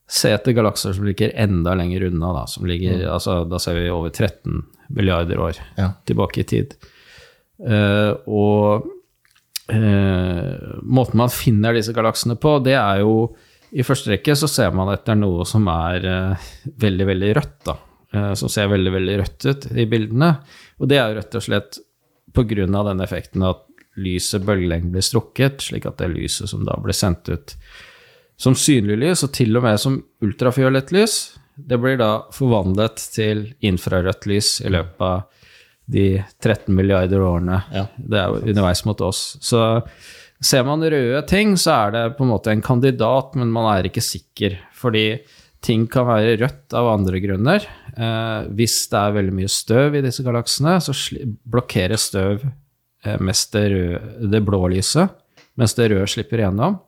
[0.06, 2.34] se etter galakser som ligger enda lenger unna.
[2.41, 4.62] Da, som ligger, altså, da ser vi over 13
[4.96, 5.91] milliarder år Ja.
[6.06, 6.76] tilbake i tid.
[7.65, 8.86] Eh, og
[9.72, 13.36] eh, måten man finner disse galaksene på, det er jo
[13.76, 16.46] I første rekke så ser man etter noe som er eh,
[16.80, 17.74] veldig, veldig rødt, da.
[18.13, 20.30] Eh, som ser veldig, veldig rødt ut i bildene.
[20.80, 21.80] Og det er jo rett og slett
[22.36, 23.64] av den effekten at
[23.95, 27.55] lyset bølgelengden blir strukket, slik at det lyset som da blir sendt ut
[28.38, 31.15] som synlig lys, og til og med som ultrafiolett lys,
[31.55, 35.23] det blir da forvandlet til infrarødt lys i løpet av
[35.86, 36.08] de
[36.41, 37.86] 13 milliarder årene Ja.
[37.95, 39.38] det er underveis mot oss.
[39.39, 39.62] Så
[40.43, 43.88] ser man røde ting, så er det på en måte en kandidat, men man er
[43.88, 44.58] ikke sikker.
[44.75, 45.21] Fordi
[45.62, 47.63] ting kan være rødt av andre grunner.
[47.95, 50.91] Eh, hvis det er veldig mye støv i disse galaksene, så
[51.47, 52.43] blokkerer støv
[53.22, 55.13] mest det, røde, det blå lyset,
[55.60, 56.80] mens det røde slipper igjennom.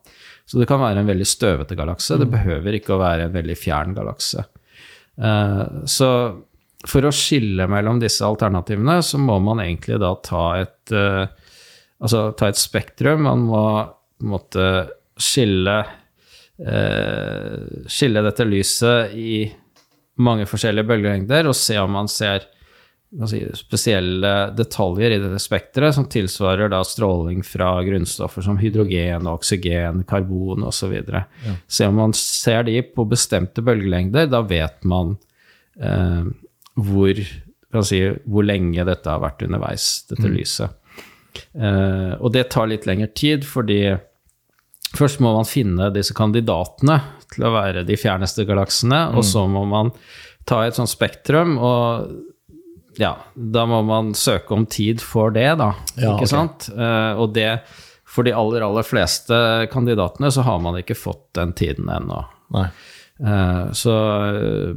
[0.47, 2.15] Så det kan være en veldig støvete galakse.
[2.19, 4.45] Det behøver ikke å være en veldig fjern galakse.
[5.19, 6.09] Eh, så
[6.87, 11.25] for å skille mellom disse alternativene, så må man egentlig da ta et, eh,
[11.99, 13.25] altså ta et spektrum.
[13.27, 13.63] Man må
[14.17, 14.67] på en måte
[15.17, 15.77] skille,
[16.63, 19.51] eh, skille dette lyset i
[20.17, 22.47] mange forskjellige bølgelengder, og se om man ser
[23.29, 30.03] si, spesielle detaljer i dette spekteret som tilsvarer da stråling fra grunnstoffer som hydrogen, oksygen,
[30.09, 30.97] karbon osv.
[31.13, 31.23] Ja.
[31.67, 35.15] Se om man ser de på bestemte bølgelengder, da vet man
[35.79, 36.27] eh,
[36.75, 37.23] hvor,
[37.73, 40.75] kan si, hvor lenge dette har vært underveis, dette lyset.
[41.53, 43.81] Eh, og det tar litt lengre tid, fordi
[44.97, 49.63] først må man finne disse kandidatene til å være de fjerneste galaksene, og så må
[49.67, 49.95] man
[50.47, 52.26] ta et sånt spektrum og
[52.97, 55.71] ja, da må man søke om tid for det, da.
[55.95, 56.31] Ja, ikke okay.
[56.31, 56.67] sant?
[56.73, 57.49] Eh, og det,
[58.07, 59.37] for de aller, aller fleste
[59.73, 62.23] kandidatene, så har man ikke fått den tiden ennå.
[62.55, 62.67] Nei.
[63.19, 63.93] Eh, så,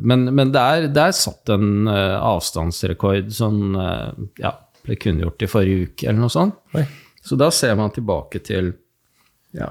[0.00, 4.06] men men det, er, det er satt en eh, avstandsrekord eh,
[4.40, 4.54] ja,
[4.86, 6.60] ble kunngjort i forrige uke, eller noe sånt.
[6.76, 6.86] Oi.
[7.20, 8.72] Så da ser man tilbake til
[9.56, 9.68] ja,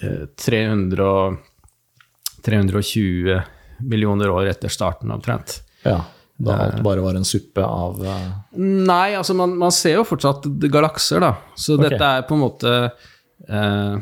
[0.00, 1.36] eh, 300
[2.46, 3.40] 320
[3.82, 5.60] millioner år etter starten, omtrent.
[5.82, 5.98] Ja.
[6.36, 8.24] Da alt bare var en suppe av eh,
[8.60, 11.32] Nei, altså man, man ser jo fortsatt galakser, da.
[11.56, 11.94] Så okay.
[11.94, 12.72] dette er på en måte
[13.48, 13.96] eh,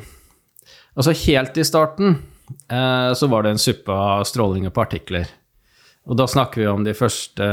[0.95, 2.17] Altså helt i starten
[2.71, 5.31] eh, så var det en suppe av stråling og partikler.
[6.11, 7.47] Og da snakker vi om de første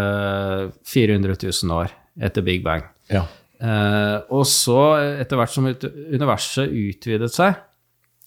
[0.91, 2.83] 400 000 år etter Big Bang.
[3.09, 3.23] Ja.
[3.61, 4.79] Eh, og så,
[5.21, 7.59] etter hvert som universet utvidet seg,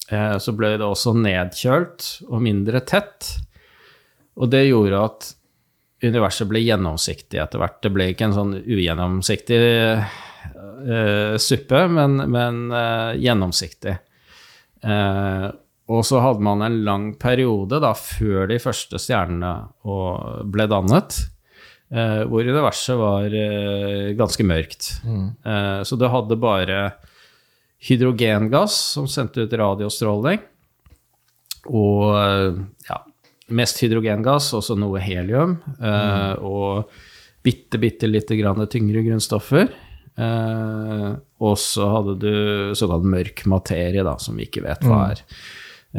[0.09, 3.35] eh, så ble det også nedkjølt og mindre tett.
[4.39, 5.29] Og det gjorde at
[6.09, 7.81] universet ble gjennomsiktig etter hvert.
[7.83, 13.95] Det ble ikke en sånn ugjennomsiktig uh, suppe, men, men uh, gjennomsiktig.
[14.85, 15.49] Uh,
[15.89, 19.51] og så hadde man en lang periode da, før de første stjernene
[19.85, 21.19] og- ble dannet,
[21.85, 23.29] hvor universet var
[24.17, 24.87] ganske mørkt.
[25.05, 26.79] Eh, så det hadde bare
[27.85, 30.41] hydrogengass som sendte ut radiostråling,
[31.69, 32.17] og
[32.89, 32.97] ja,
[33.53, 36.89] mest hydrogengass, også noe helium, eh, og
[37.45, 39.69] bitte, bitte lite grann tyngre grunnstoffer.
[40.15, 41.09] Eh,
[41.45, 42.33] og så hadde du
[42.77, 45.23] såkalt mørk materie, da, som vi ikke vet hva er.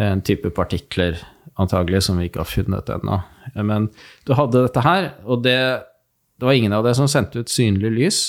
[0.08, 1.20] En type partikler,
[1.60, 3.20] antagelig, som vi ikke har funnet ennå.
[3.64, 3.90] Men
[4.26, 5.58] du hadde dette her, og det,
[6.36, 8.20] det var ingen av det som sendte ut synlig lys,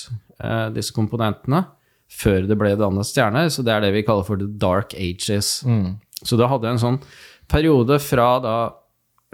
[0.43, 1.65] eh, disse komponentene,
[2.08, 3.49] før det ble dannet stjerner.
[3.51, 5.58] Så det er det vi kaller for the dark ages.
[6.23, 7.01] Så du hadde en sånn
[7.51, 8.58] periode fra da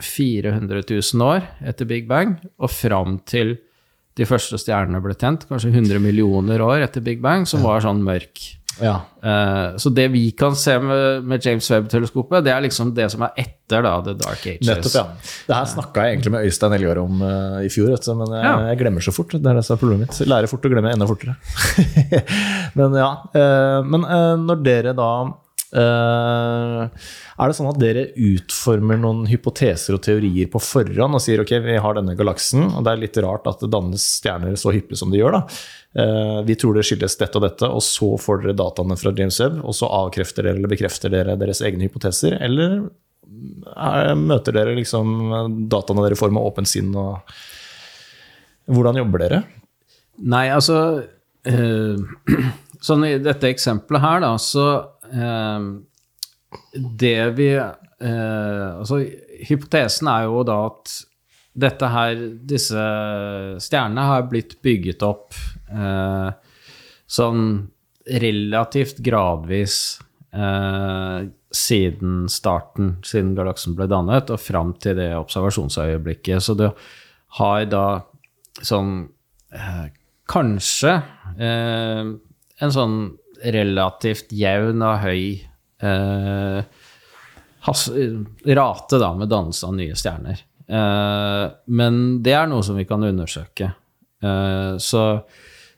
[0.02, 3.58] 400 000 år etter Big Bang og fram til
[4.18, 8.04] de første stjernene ble tent, kanskje 100 millioner år etter Big Bang, som var sånn
[8.06, 8.42] mørk.
[8.82, 9.00] ja.
[9.24, 13.22] Eh, så det vi kan se med, med James Webb-teleskopet, det er liksom det som
[13.26, 14.68] er etter da, The Dark Ages.
[14.68, 15.04] Nettopp, ja.
[15.48, 18.44] Det her snakka jeg egentlig med Øystein Elgar om eh, i fjor, du, men jeg,
[18.46, 18.56] Ja.
[18.70, 19.34] jeg glemmer så fort.
[19.34, 20.28] Det er det som er problemet mitt.
[20.30, 21.38] Lærer fort å glemme enda fortere.
[22.78, 23.10] men ja.
[23.34, 25.34] eh, men eh, når dere da eh,
[25.74, 31.56] Er det sånn at dere utformer noen hypoteser og teorier på forhånd og sier ok,
[31.66, 35.00] vi har denne galaksen, og det er litt rart at det dannes stjerner så hyppig
[35.00, 35.42] som det gjør, da.
[35.94, 39.40] Eh, vi tror det skyldes dette og dette, og så får dere dataene fra James
[39.42, 42.80] Webb, og så avkrefter dere eller bekrefter dere deres egne hypoteser, eller
[43.74, 46.94] er, møter dere liksom dataene dere får med åpent sinn?
[46.98, 47.22] og
[48.74, 49.44] Hvordan jobber dere?
[50.24, 50.78] Nei, altså
[51.50, 51.98] øh,
[52.84, 54.82] Sånn i dette eksempelet her, da, så eh,
[56.74, 59.00] Det vi eh, Altså,
[59.48, 60.94] hypotesen er jo da at
[61.54, 62.18] dette her,
[62.50, 62.84] disse
[63.62, 65.38] stjernene har blitt bygget opp
[65.70, 66.30] eh,
[67.06, 67.44] sånn
[68.10, 69.76] relativt gradvis
[70.34, 76.42] eh, siden starten, siden galaksen ble dannet, og fram til det observasjonsøyeblikket.
[76.42, 76.68] Så du
[77.40, 77.88] har da
[78.62, 79.10] sånn
[80.34, 80.96] Kanskje
[81.38, 82.08] eh,
[82.64, 82.96] en sånn
[83.44, 85.24] relativt jevn og høy
[85.84, 86.60] eh,
[87.68, 87.86] has,
[88.46, 90.44] rate da, med dannelse av nye stjerner.
[90.68, 93.72] Eh, men det er noe som vi kan undersøke.
[94.24, 95.04] Eh, så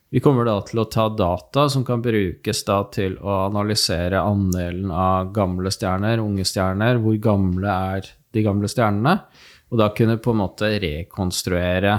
[0.09, 4.93] vi kommer da til å ta data som kan brukes da til å analysere andelen
[4.93, 9.17] av gamle stjerner, unge stjerner, hvor gamle er de gamle stjernene,
[9.71, 11.97] og da kunne på en måte rekonstruere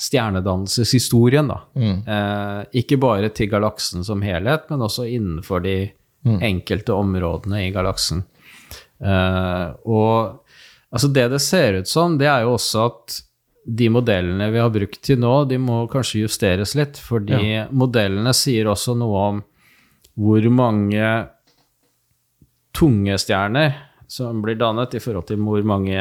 [0.00, 1.60] stjernedannelseshistorien, da.
[1.76, 5.76] Eh, ikke bare til galaksen som helhet, men også innenfor de
[6.42, 8.24] enkelte områdene i galaksen.
[8.98, 10.42] Eh, og
[10.90, 13.20] altså det det ser ut som, det er jo også at
[13.66, 18.70] de modellene vi har brukt til nå, de må kanskje justeres litt, fordi modellene sier
[18.70, 19.42] også noe om
[20.16, 21.10] hvor mange
[22.76, 23.74] tunge stjerner
[24.08, 25.98] som blir dannet i forhold til hvor mange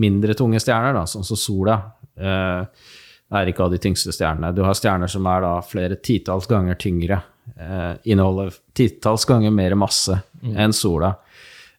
[0.00, 4.54] mindre tunge stjerner, da, sånn som sola, eh, er ikke av de tyngste stjernene.
[4.54, 7.20] Du har stjerner som er da flere titalls ganger tyngre,
[7.58, 11.16] eh, inneholder titalls ganger mer masse enn sola.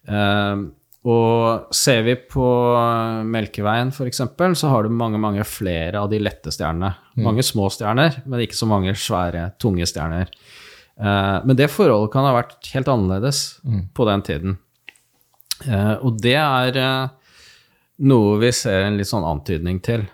[0.08, 0.66] Eh,
[1.08, 2.46] og ser vi på
[3.24, 4.22] Melkeveien f.eks.,
[4.60, 6.92] så har du mange mange flere av de lette stjernene.
[7.24, 10.28] Mange små stjerner, men ikke så mange svære, tunge stjerner.
[11.00, 13.62] Eh, men det forholdet kan ha vært helt annerledes
[13.96, 14.58] på den tiden.
[15.64, 17.32] Eh, og det er eh,
[18.10, 20.10] noe vi ser en litt sånn antydning til.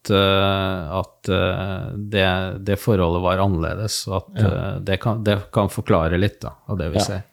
[0.00, 2.28] At, eh, at eh, det,
[2.64, 6.78] det forholdet var annerledes, og at eh, det, kan, det kan forklare litt da, av
[6.80, 7.04] det vi Ja.
[7.04, 7.26] ser.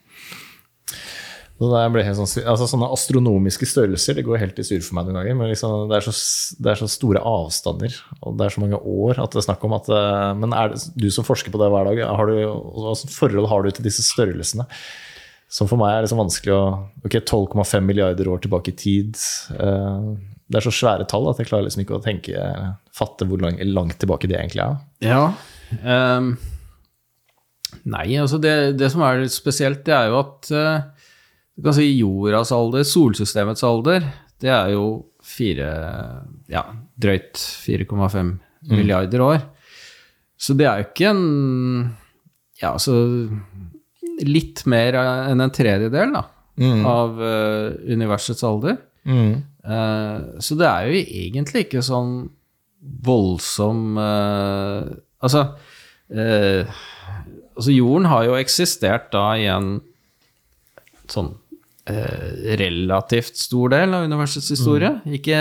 [1.58, 5.38] Sånn, altså Sånne astronomiske størrelser det går helt i surr for meg noen ganger.
[5.40, 6.14] Men liksom, det, er så,
[6.60, 9.66] det, er så, store avstander, og det er så mange år at det er snakk
[9.66, 9.90] om at
[10.38, 13.66] Men er det, du som forsker på det hver dag, har du, hva forhold har
[13.66, 14.68] du til disse størrelsene?
[15.50, 16.64] Som for meg er liksom vanskelig å
[17.08, 19.18] Ok, 12,5 milliarder år tilbake i tid.
[19.58, 20.12] Eh,
[20.48, 22.44] det er så svære tall at jeg klarer liksom ikke å tenke,
[22.96, 24.78] fatte hvor lang, langt tilbake det egentlig er.
[25.04, 25.24] Ja,
[25.84, 26.38] um,
[27.88, 31.12] Nei, altså det, det, som er litt spesielt, det er jo at uh,
[31.58, 34.08] du kan si jordas alder, solsystemets alder,
[34.42, 34.88] det er jo
[35.26, 35.68] fire
[36.52, 36.64] Ja,
[36.96, 37.90] drøyt 4,5
[38.22, 38.38] mm.
[38.72, 39.40] milliarder år.
[40.38, 41.24] Så det er jo ikke en
[42.62, 42.94] Ja, altså
[44.22, 46.24] Litt mer enn en tredjedel da,
[46.62, 46.86] mm.
[46.90, 48.80] av uh, universets alder.
[49.06, 49.44] Mm.
[49.68, 52.30] Uh, så det er jo egentlig ikke sånn
[53.04, 54.86] voldsom uh,
[55.20, 55.42] Altså
[56.08, 59.82] Altså, jorden har jo eksistert da i en
[61.12, 61.34] sånn
[61.90, 64.92] eh, relativt stor del av universets historie.
[65.04, 65.16] Mm.
[65.18, 65.40] Ikke,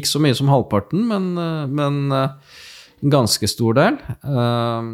[0.00, 2.56] ikke, så mye som halvparten, men, eh, men eh,
[3.04, 4.00] en ganske stor del.
[4.22, 4.90] Eh,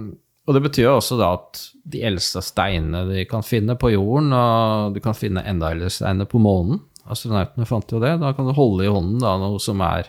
[0.49, 4.33] og det betyr jo også da at de eldste steinene de kan finne på jorden,
[4.35, 6.81] og du kan finne enda eldre steiner på månen.
[7.11, 8.15] Astronautene fant jo det.
[8.23, 10.09] Da kan du holde i hånden da noe som er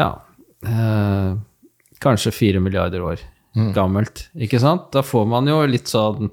[0.00, 0.10] ja,
[0.66, 1.34] eh,
[2.02, 3.24] kanskje fire milliarder år
[3.56, 3.72] mm.
[3.76, 4.28] gammelt.
[4.34, 4.90] Ikke sant?
[4.94, 6.32] Da får man jo litt sånn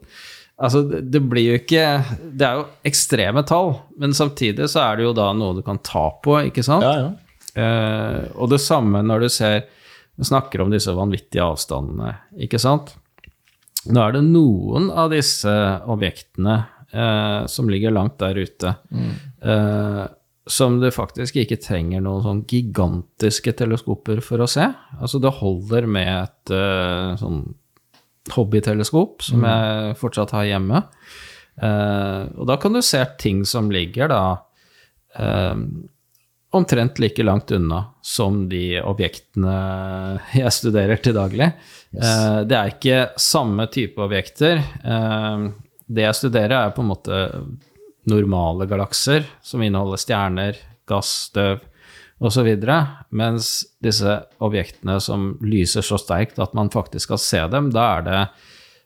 [0.62, 1.84] Altså, det blir jo ikke
[2.38, 5.80] Det er jo ekstreme tall, men samtidig så er det jo da noe du kan
[5.82, 6.86] ta på, ikke sant?
[6.86, 7.32] Ja, ja.
[7.62, 9.64] Eh, og det samme når du ser
[10.16, 12.14] Du snakker om disse vanvittige avstandene,
[12.46, 12.94] ikke sant?
[13.90, 15.50] Nå er det noen av disse
[15.90, 16.60] objektene
[16.94, 19.14] eh, som ligger langt der ute, mm.
[19.42, 20.04] eh,
[20.52, 24.68] som du faktisk ikke trenger noen sånn gigantiske teleskoper for å se.
[25.00, 27.44] Altså, det holder med et eh, sånn
[28.30, 29.50] hobbyteleskop som mm.
[29.50, 30.84] jeg fortsatt har hjemme.
[31.62, 34.22] Uh, og da kan du se ting som ligger da
[35.20, 35.56] uh,
[36.56, 39.56] omtrent like langt unna som de objektene
[40.34, 41.52] jeg studerer til daglig.
[41.92, 42.06] Yes.
[42.06, 44.64] Uh, det er ikke samme type objekter.
[45.92, 47.20] Det jeg studerer, er på en måte
[48.10, 50.58] normale galakser som inneholder stjerner,
[50.90, 51.62] gass, støv
[52.22, 52.50] osv.
[53.10, 53.52] Mens
[53.84, 58.24] disse objektene som lyser så sterkt at man faktisk skal se dem, da er det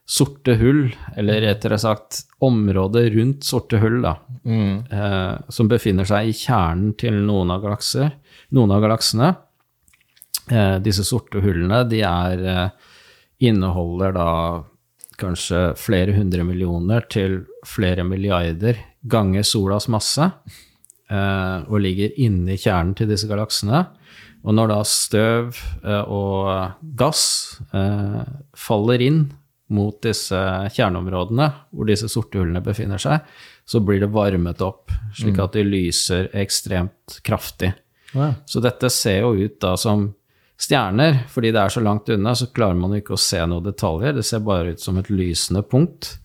[0.05, 4.13] sorte hull, eller rettere sagt området rundt sorte hull, da,
[4.45, 4.75] mm.
[4.93, 8.11] eh, som befinner seg i kjernen til noen av, galakser,
[8.53, 9.31] noen av galaksene.
[10.45, 12.91] Eh, disse sorte hullene, de er eh,
[13.49, 14.29] inneholder da
[15.19, 20.29] kanskje flere hundre millioner til flere milliarder ganger solas masse.
[21.05, 23.83] Eh, og ligger inni kjernen til disse galaksene.
[24.45, 27.25] Og når da støv eh, og gass
[27.73, 28.21] eh,
[28.57, 29.25] faller inn
[29.73, 30.37] mot disse
[30.73, 33.21] kjerneområdene hvor disse sorte hullene befinner seg,
[33.65, 35.43] så blir det varmet opp, slik mm.
[35.45, 37.71] at de lyser ekstremt kraftig.
[38.13, 38.35] Ja.
[38.45, 40.11] Så dette ser jo ut da som
[40.61, 41.23] stjerner.
[41.31, 44.17] Fordi det er så langt unna, så klarer man ikke å se noen detaljer.
[44.17, 46.15] Det ser bare ut som et lysende punkt.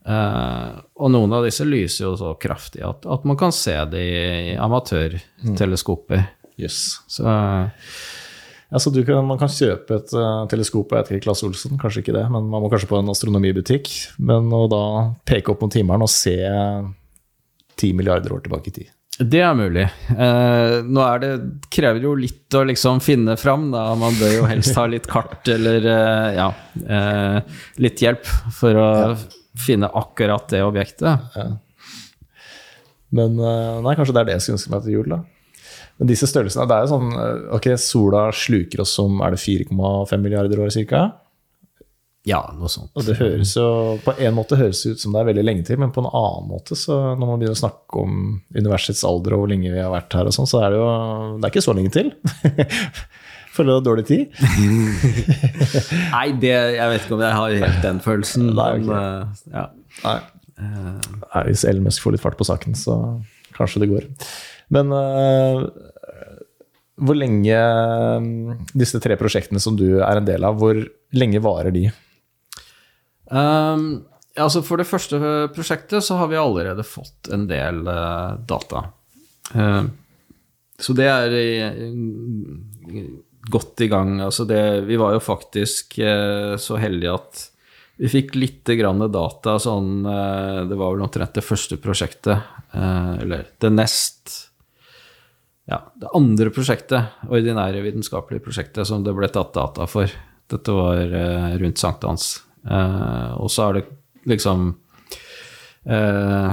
[0.00, 4.00] Uh, og noen av disse lyser jo så kraftig at, at man kan se det
[4.00, 6.22] i amatørteleskoper.
[6.24, 6.54] Mm.
[6.60, 6.78] Yes.
[7.08, 7.68] Så, uh,
[8.70, 12.04] ja, så kan, man kan kjøpe et uh, teleskop jeg vet ikke Klasse Olsen, kanskje
[12.04, 13.92] ikke det, men man må kanskje på en astronomibutikk.
[14.24, 14.84] Men å da
[15.28, 16.38] peke opp mot himmelen og se
[17.80, 18.96] ti milliarder år tilbake i tid.
[19.20, 19.84] Det er mulig.
[20.14, 21.32] Eh, nå er det,
[21.68, 23.90] krever jo litt å liksom finne fram, da.
[24.00, 26.48] Man bør jo helst ha litt kart eller eh, ja,
[26.80, 28.24] eh, litt hjelp
[28.56, 29.12] for å ja
[29.58, 31.34] finne akkurat det objektet.
[31.34, 31.46] Ja.
[33.10, 35.20] Men eh, nei, kanskje det er det jeg skulle ønske meg til jul, da.
[36.00, 39.42] Men disse størrelsene det er jo sånn eh, Ok, sola sluker oss som er det
[39.42, 41.02] 4,5 milliarder år ca.?
[42.28, 42.90] Ja, noe sånt.
[43.00, 43.64] Og det høres jo
[44.04, 46.10] På en måte høres det ut som det er veldig lenge til, men på en
[46.10, 48.18] annen måte, så når man begynner å snakke om
[48.52, 50.90] universets alder og hvor lenge vi har vært her, og sånn, så er det jo
[51.38, 52.12] Det er ikke så lenge til.
[53.56, 54.36] Føler du har dårlig tid?
[56.14, 58.52] Nei, det, jeg vet ikke om jeg har helt den følelsen.
[58.52, 58.86] Nei, okay.
[58.86, 59.64] men, eh, ja.
[60.04, 60.18] Nei.
[60.60, 61.42] Nei.
[61.48, 62.98] Hvis Elon Musk får litt fart på saken, så
[63.56, 64.06] kanskje det går.
[64.76, 65.64] Men uh,
[67.00, 67.56] hvor lenge
[68.76, 70.78] Disse tre prosjektene som du er en del av, hvor
[71.16, 71.88] lenge varer de?
[73.30, 74.04] Um,
[74.34, 75.18] altså for det første
[75.54, 78.88] prosjektet så har vi allerede fått en del uh, data.
[79.54, 79.86] Uh,
[80.80, 81.34] så det er
[83.50, 84.20] godt i gang.
[84.20, 87.46] Altså det, vi var jo faktisk eh, så heldige at
[88.00, 93.44] vi fikk litt grann data sånn eh, Det var vel omtrent det første prosjektet, eller
[93.60, 94.36] det nest
[95.68, 100.10] Ja, det andre prosjektet, ordinære vitenskapelige prosjektet, som det ble tatt data for.
[100.50, 101.04] Dette var
[101.60, 102.32] rundt sankthans.
[102.68, 103.84] Eh, og så har det
[104.28, 104.66] liksom
[105.88, 106.50] uh,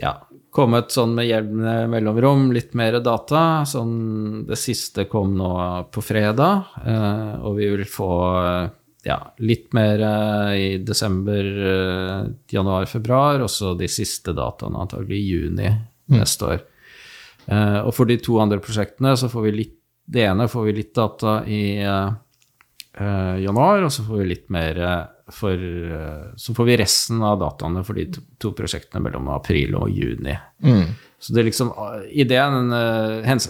[0.00, 0.12] Ja,
[0.54, 3.62] kommet sånn med jevne mellomrom, litt mer data.
[3.68, 5.52] Sånn det siste kom nå
[5.94, 8.10] på fredag, uh, og vi vil få
[9.04, 10.00] ja, litt mer
[10.56, 11.48] i desember,
[12.48, 15.72] januar, februar, og så de siste dataene antagelig i juni
[16.14, 16.62] neste år.
[17.84, 19.74] Og for de to andre prosjektene så får vi litt
[20.08, 21.84] Det ene får vi litt data i
[23.44, 24.80] januar, og så får vi litt mer
[25.32, 29.76] for eh, Så får vi resten av dataene for de to, to prosjektene mellom april
[29.78, 30.36] og juni.
[31.18, 33.48] Så det er liksom eh, Ideen eh, hens,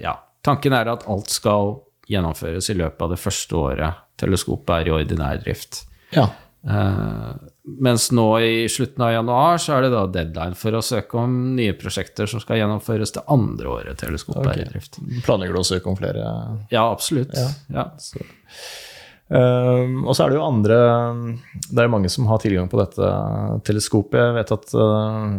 [0.00, 1.76] Ja, tanken er at alt skal
[2.08, 5.84] gjennomføres i løpet av det første året teleskopet er i ordinær drift.
[6.14, 6.30] Ja.
[6.68, 7.36] Uh,
[7.80, 11.36] mens nå i slutten av januar så er det da deadline for å søke om
[11.54, 14.98] nye prosjekter som skal gjennomføres det andre året teleskopet er i drift.
[15.26, 16.26] Planlegger du å søke om flere?
[16.72, 17.36] Ja, absolutt.
[17.38, 17.46] Ja.
[17.76, 17.86] Ja.
[19.28, 20.76] Um, og så er det jo andre
[21.68, 23.08] Det er jo mange som har tilgang på dette
[23.68, 24.20] teleskopet.
[24.22, 25.34] Jeg vet at uh,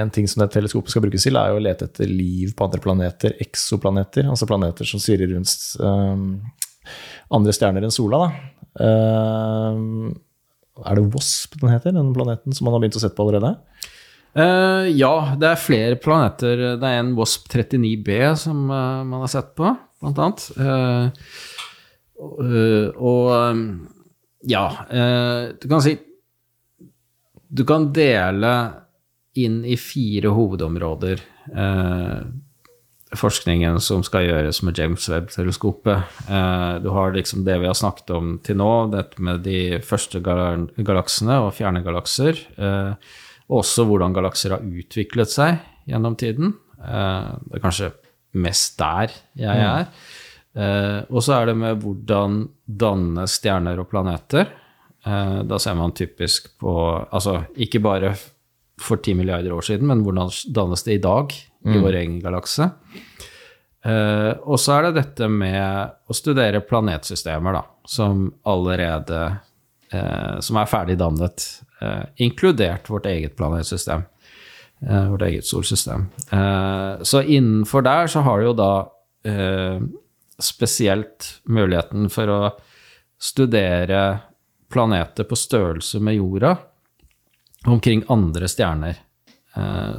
[0.00, 2.66] en ting som det teleskopet skal brukes til, er jo å lete etter liv på
[2.66, 4.26] andre planeter, eksoplaneter.
[4.30, 5.52] Altså planeter som svirrer rundt
[5.82, 6.40] um,
[7.36, 8.24] andre stjerner enn sola.
[8.24, 8.86] Da.
[8.86, 10.14] Um,
[10.82, 13.54] er det WASP den heter, den planeten som man har begynt å sette på allerede?
[14.32, 16.62] Uh, ja, det er flere planeter.
[16.80, 20.46] Det er en WASP 39b som uh, man har sett på, blant annet.
[20.56, 21.28] Eh,
[22.22, 23.64] og, eh, og eh,
[24.52, 25.96] ja, eh, du kan si
[27.52, 28.52] Du kan dele
[29.36, 31.20] inn i fire hovedområder
[31.52, 32.22] eh,
[33.12, 36.14] forskningen som skal gjøres med James Webb-teleskopet.
[36.80, 41.36] Du har liksom det vi har snakket om til nå, dette med de første galaksene
[41.44, 42.40] og fjerne galakser.
[42.56, 45.60] Og også hvordan galakser har utviklet seg
[45.92, 46.54] gjennom tiden.
[46.80, 47.90] Det er kanskje
[48.32, 49.92] mest der jeg er.
[50.56, 54.50] Eh, og så er det med hvordan danne stjerner og planeter.
[55.06, 56.74] Eh, da ser man typisk på
[57.10, 58.12] Altså ikke bare
[58.82, 61.32] for 10 milliarder år siden, men hvordan dannes det i dag
[61.64, 62.66] i vår egen galakse.
[63.84, 69.20] Eh, og så er det dette med å studere planetsystemer, da, som allerede
[69.92, 71.44] eh, Som er ferdig dannet,
[71.82, 74.04] eh, inkludert vårt eget planetsystem.
[74.88, 76.08] eh, vårt eget solsystem.
[76.32, 78.72] Eh, så innenfor der så har du jo da
[79.24, 79.78] eh,
[80.44, 82.42] spesielt muligheten for å
[83.22, 84.02] studere
[84.72, 86.56] planeter på størrelse med jorda
[87.66, 88.98] omkring andre stjerner.
[89.54, 89.98] Eh,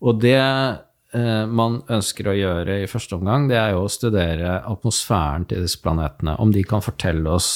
[0.00, 4.60] og det eh, man ønsker å gjøre i første omgang, det er jo å studere
[4.64, 6.38] atmosfæren til disse planetene.
[6.40, 7.50] Om de kan fortelle oss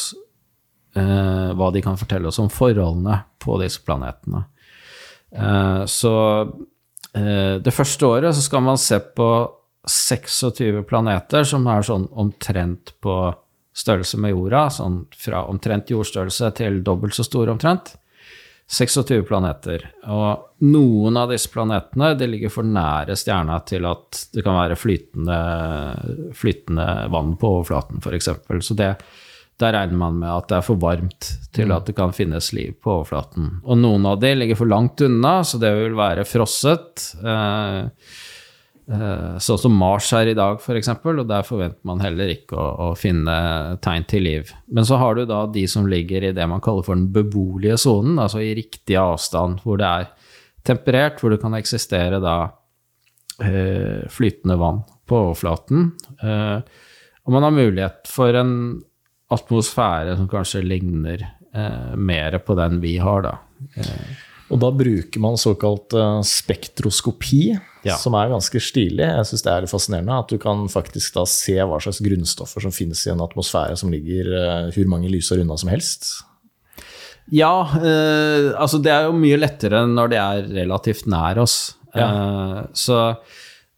[0.97, 4.45] eh, hva de kan fortelle oss om forholdene på disse planetene.
[5.87, 6.11] Så
[7.14, 9.29] det første året så skal man se på
[9.89, 13.16] 26 planeter som er sånn omtrent på
[13.76, 17.95] størrelse med jorda, sånn fra omtrent jordstørrelse til dobbelt så store omtrent.
[18.70, 19.83] 26 planeter.
[20.07, 24.78] Og noen av disse planetene de ligger for nære stjerna til at det kan være
[24.78, 25.39] flytende,
[26.39, 28.31] flytende vann på overflaten, f.eks.
[28.68, 28.93] Så det,
[29.59, 32.76] der regner man med at det er for varmt til at det kan finnes liv
[32.78, 33.57] på overflaten.
[33.66, 37.09] Og noen av de ligger for langt unna, så det vil være frosset.
[37.26, 37.83] Eh,
[38.91, 42.97] Sånn som Mars er i dag, f.eks., og der forventer man heller ikke å, å
[42.99, 43.34] finne
[43.84, 44.51] tegn til liv.
[44.66, 47.78] Men så har du da de som ligger i det man kaller for den beboelige
[47.78, 50.11] sonen, altså i riktig avstand, hvor det er
[50.66, 52.36] temperert, hvor det kan eksistere da
[53.47, 55.93] eh, flytende vann på overflaten.
[56.26, 56.59] Eh,
[57.22, 58.55] og man har mulighet for en
[59.30, 61.28] atmosfære som kanskje ligner
[61.99, 63.32] mer på den vi har, da.
[64.55, 65.95] Og da bruker man såkalt
[66.26, 67.41] spektroskopi,
[67.87, 67.97] Ja.
[67.97, 69.07] som er ganske stilig.
[69.07, 72.74] Jeg syns det er fascinerende at du kan faktisk da se hva slags grunnstoffer som
[72.74, 76.11] finnes i en atmosfære som ligger eh, hvor mange lysår unna som helst.
[77.33, 81.57] Ja, eh, altså det er jo mye lettere når det er relativt nær oss.
[81.95, 83.01] Eh, så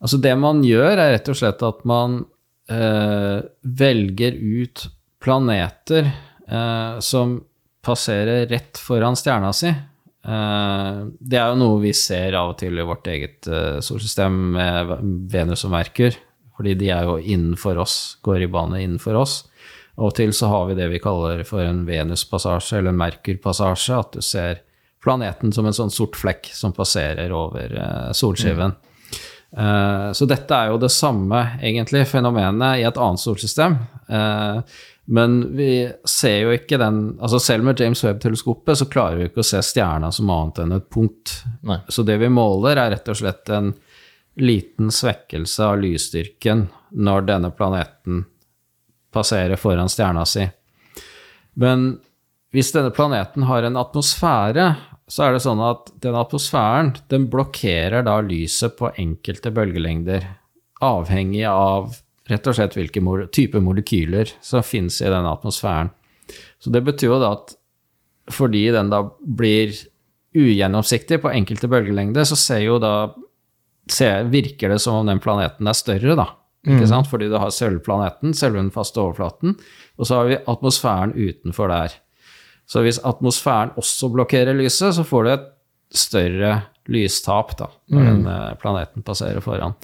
[0.02, 2.22] altså det man gjør, er rett og slett at man
[2.72, 4.86] eh, velger ut
[5.22, 7.38] planeter eh, som
[7.82, 9.72] passerer rett foran stjerna si.
[10.22, 14.36] Eh, det er jo noe vi ser av og til i vårt eget eh, solsystem
[14.54, 14.92] med
[15.32, 16.14] Venus og Merkur,
[16.56, 19.40] fordi de er jo innenfor oss, går i bane innenfor oss.
[19.98, 23.98] Av og til så har vi det vi kaller for en Venus-passasje eller en Merkur-passasje,
[23.98, 24.62] at du ser
[25.02, 28.78] planeten som en sånn sort flekk som passerer over eh, solskiven.
[28.78, 28.88] Mm.
[30.16, 33.74] så dette er jo det samme, egentlig, fenomenet i et annet solsystem.
[35.04, 39.42] Men vi ser jo ikke den altså Selv med James Webb-teleskopet så klarer vi ikke
[39.42, 41.40] å se stjerna som annet enn et punkt.
[41.66, 41.80] Nei.
[41.88, 43.72] Så det vi måler, er rett og slett en
[44.38, 46.68] liten svekkelse av lysstyrken
[47.02, 48.22] når denne planeten
[49.12, 50.46] passerer foran stjerna si.
[51.60, 51.98] Men
[52.52, 54.66] hvis denne planeten har en atmosfære,
[55.08, 60.24] så er det sånn at den atmosfæren den blokkerer da lyset på enkelte bølgelengder,
[60.80, 61.92] avhengig av
[62.32, 63.02] rett og slett hvilke
[63.34, 65.92] type molekyler som finnes i denne atmosfæren.
[66.62, 67.56] Så det betyr jo da at
[68.32, 69.74] fordi den da blir
[70.38, 73.12] ugjennomsiktig på enkelte bølgelengder, så ser jo da
[73.90, 76.28] ser, virker det som om den planeten er større, da.
[76.62, 77.08] Ikke sant?
[77.10, 79.56] Fordi du har selve planeten, selve den faste overflaten,
[79.98, 81.96] og så har vi atmosfæren utenfor der.
[82.70, 85.48] Så hvis atmosfæren også blokkerer lyset, så får du et
[85.92, 86.52] større
[86.90, 89.74] lystap da, når den eh, planeten passerer foran.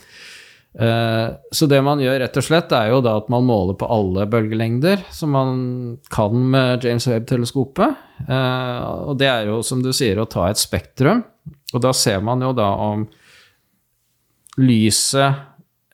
[0.79, 3.89] Eh, Så det man gjør rett og slett, er jo da at man måler på
[3.91, 7.97] alle bølgelengder, som man kan med James Webb-teleskopet.
[8.29, 11.25] Eh, Og det er jo, som du sier, å ta et spektrum.
[11.75, 13.09] Og da ser man jo da om
[14.59, 15.35] lyset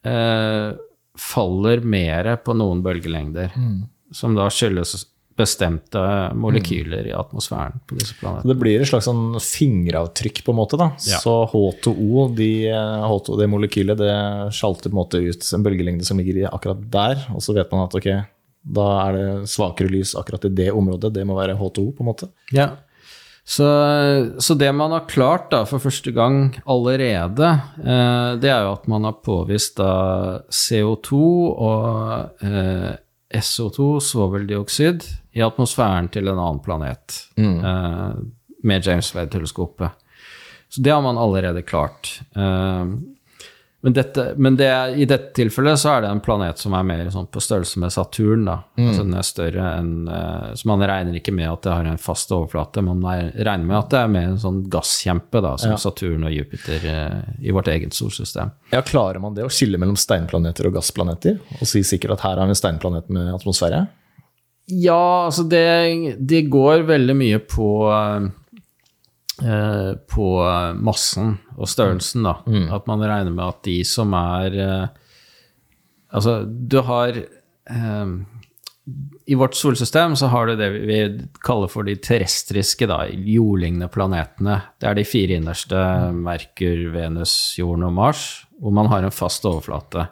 [0.05, 0.71] eh,
[1.19, 3.53] faller mer på noen bølgelengder,
[4.15, 5.05] som da skyldes
[5.37, 6.01] bestemte
[6.39, 8.53] molekyler i atmosfæren på disse Så planetene.
[8.53, 10.79] det blir et slags sånn fingeravtrykk, på en måte.
[10.79, 10.91] da.
[11.11, 11.19] Ja.
[11.23, 14.15] Så H2O, de, H2, det molekylet, det
[14.55, 17.27] sjalter på en måte ut en bølgelengde som ligger akkurat der.
[17.35, 18.09] Og så vet man at ok,
[18.65, 21.13] da er det svakere lys akkurat i det området.
[21.13, 22.31] Det må være H2O, på en måte.
[22.55, 22.71] Ja.
[23.45, 23.67] Så,
[24.41, 27.51] så det man har klart da for første gang allerede,
[27.83, 29.91] eh, det er jo at man har påvist da
[30.49, 31.19] CO2
[31.53, 32.95] og eh,
[33.37, 35.05] SO2, svoveldioksid,
[35.35, 38.15] i atmosfæren til en annen planet eh,
[38.65, 39.91] med James Webb-teleskopet.
[40.69, 42.21] Så det har man allerede klart.
[42.35, 42.85] Eh,
[43.85, 47.03] men, dette, men det, i dette tilfellet så er det en planet som er mer
[47.13, 48.47] sånn på størrelse med Saturn.
[48.49, 48.55] Da.
[48.81, 52.01] Altså den er større enn eh, Så man regner ikke med at det har en
[52.01, 55.75] fast overflate, man er- regner med at det er mer en sånn gasskjempe, da, som
[55.75, 55.81] Ja.
[55.83, 56.87] Saturn og Jupiter
[57.45, 58.55] i vårt eget solsystem.
[58.73, 61.37] Ja, Klarer man det å skille mellom steinplaneter og gassplaneter?
[61.61, 63.83] Og si sikkert at her har vi en steinplanet med atmosfære?
[64.67, 68.29] Ja, altså det, det går veldig mye på eh,
[70.09, 70.27] på
[70.81, 72.39] massen og størrelsen, da.
[72.73, 74.87] At man regner med at de som er eh,
[76.15, 78.11] Altså, du har eh,
[79.27, 80.99] I vårt solsystem så har du det vi
[81.43, 84.61] kaller for de terrestriske, da, jordlignende planetene.
[84.79, 85.75] Det er de fire innerste,
[86.15, 90.07] Merkur, Venus, Jorden og Mars, hvor man har en fast overflate.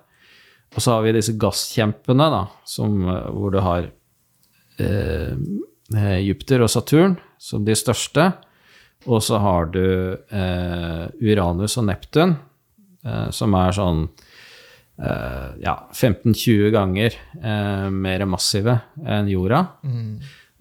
[0.74, 3.92] Og så har vi disse gasskjempene, da, som, eh, hvor du har
[4.82, 5.34] eh,
[5.96, 8.32] eh, Jupiter og Saturn som de største.
[9.10, 9.82] Og så har du
[10.14, 12.36] eh, Uranus og Neptun,
[13.02, 14.04] eh, som er sånn
[15.02, 19.64] eh, ja, 15-20 ganger eh, mer massive enn jorda.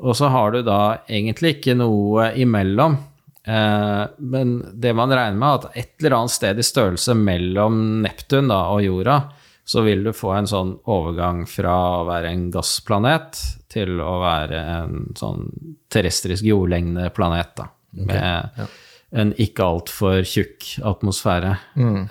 [0.02, 2.98] Og så har du da egentlig ikke noe imellom.
[3.46, 8.02] Eh, men det man regner med, er at et eller annet sted i størrelse mellom
[8.02, 9.20] Neptun da, og jorda,
[9.62, 13.38] så vil du få en sånn overgang fra å være en gassplanet
[13.72, 15.48] til å være en sånn
[15.92, 17.70] terrestrisk jordlignende planet, da.
[17.92, 18.68] Med
[19.12, 21.56] en ikke altfor tjukk atmosfære.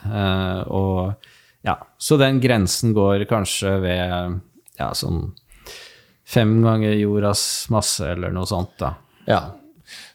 [0.04, 1.14] Eh, og
[1.64, 4.40] ja, så den grensen går kanskje ved
[4.80, 5.30] ja, sånn
[6.30, 7.42] fem ganger jordas
[7.72, 8.94] masse, eller noe sånt, da.
[9.28, 9.40] Ja.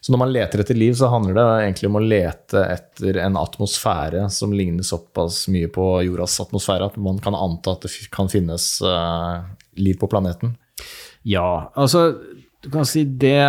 [0.00, 3.36] Så når man leter etter liv, så handler det egentlig om å lete etter en
[3.36, 8.30] atmosfære som ligner såpass mye på jordas atmosfære at man kan anta at det kan
[8.32, 9.42] finnes eh,
[9.82, 10.54] liv på planeten.
[11.26, 12.06] Ja, altså
[12.62, 13.42] Du kan si det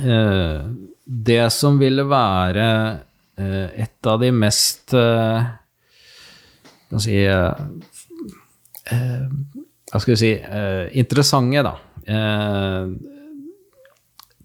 [0.00, 0.60] eh,
[1.04, 2.68] Det som ville være
[3.40, 5.48] eh, et av de mest eh,
[6.90, 7.64] Kan si eh,
[8.92, 9.26] eh,
[9.90, 11.74] Hva skal vi si eh, Interessante, da.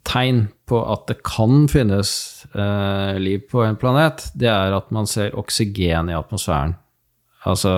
[0.09, 2.11] Tegn på at det kan finnes
[3.19, 6.73] liv på en planet, det er at man ser oksygen i atmosfæren.
[7.49, 7.73] Altså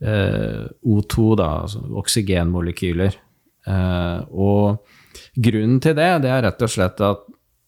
[0.00, 3.18] eh, O2, da, altså oksygenmolekyler.
[3.66, 4.84] Eh, og
[5.36, 7.24] grunnen til det, det er rett og slett at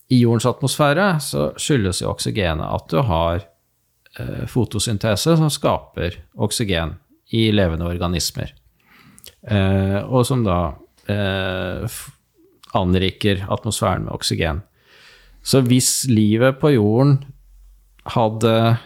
[0.08, 3.42] i jordens atmosfære så skyldes jo oksygenet at du har
[4.18, 6.96] eh, fotosyntese som skaper oksygen
[7.36, 8.54] i levende organismer.
[9.44, 10.60] Eh, og som da
[11.12, 11.98] eh,
[12.78, 14.62] anriker atmosfæren med oksygen.
[15.44, 17.20] Så hvis livet på jorden
[18.08, 18.78] hadde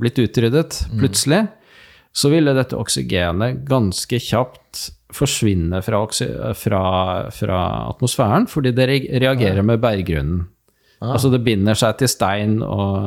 [0.00, 1.46] blitt utryddet plutselig,
[2.12, 6.04] så ville dette oksygenet ganske kjapt forsvinne fra,
[6.54, 6.80] fra,
[7.34, 8.86] fra atmosfæren, fordi det
[9.22, 10.48] reagerer med berggrunnen.
[11.00, 12.98] Altså det binder seg til stein og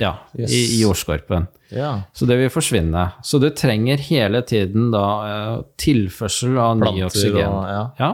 [0.00, 0.50] ja, Yes.
[0.50, 1.46] i, i jordskorpen.
[1.70, 1.92] Ja.
[2.12, 3.04] Så det vil forsvinne.
[3.22, 7.46] Så du trenger hele tiden da eh, tilførsel av ny oksygen.
[7.46, 7.84] og ja.
[8.00, 8.10] Ja.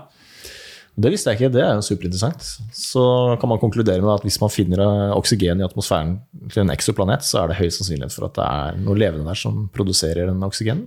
[0.93, 2.49] Det visste jeg ikke, det er jo superinteressant.
[2.77, 3.03] Så
[3.41, 6.19] kan man konkludere med at hvis man finner eh, oksygen i atmosfæren
[6.53, 9.41] til en eksoplanet, så er det høy sannsynlighet for at det er noe levende der
[9.41, 10.85] som produserer den oksygenen.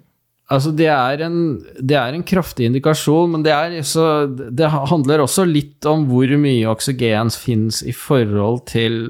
[0.54, 1.38] Altså, det er, en,
[1.82, 6.30] det er en kraftig indikasjon, men det, er, så, det handler også litt om hvor
[6.38, 9.08] mye oksygen finnes i forhold til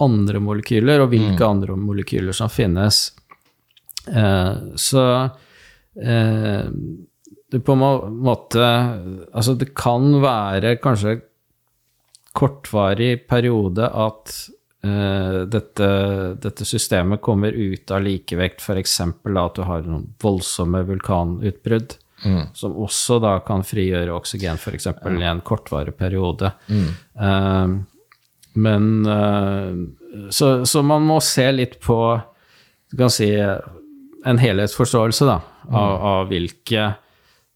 [0.00, 1.48] andre molekyler, og hvilke mm.
[1.50, 3.04] andre molekyler som finnes.
[4.08, 5.04] Eh, så
[6.00, 6.64] eh,
[7.52, 8.64] det på en måte
[9.32, 11.20] Altså, det kan være kanskje
[12.32, 14.32] kortvarig periode at
[14.86, 15.88] uh, dette,
[16.40, 18.94] dette, systemet kommer ut av likevekt, f.eks.
[19.04, 22.54] at du har noen voldsomme vulkanutbrudd, mm.
[22.56, 24.88] som også da kan frigjøre oksygen, f.eks.
[25.04, 25.20] Mm.
[25.20, 26.54] i en kortvarig periode.
[26.72, 26.88] Mm.
[27.20, 28.32] Uh,
[28.64, 32.00] men uh, så, så, man må se litt på
[32.92, 35.38] du kan si en helhetsforståelse da,
[35.68, 36.02] av, mm.
[36.16, 36.90] av hvilke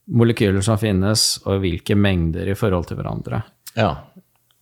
[0.06, 3.42] molekyler som finnes, og hvilke mengder i forhold til hverandre.
[3.76, 3.90] Ja,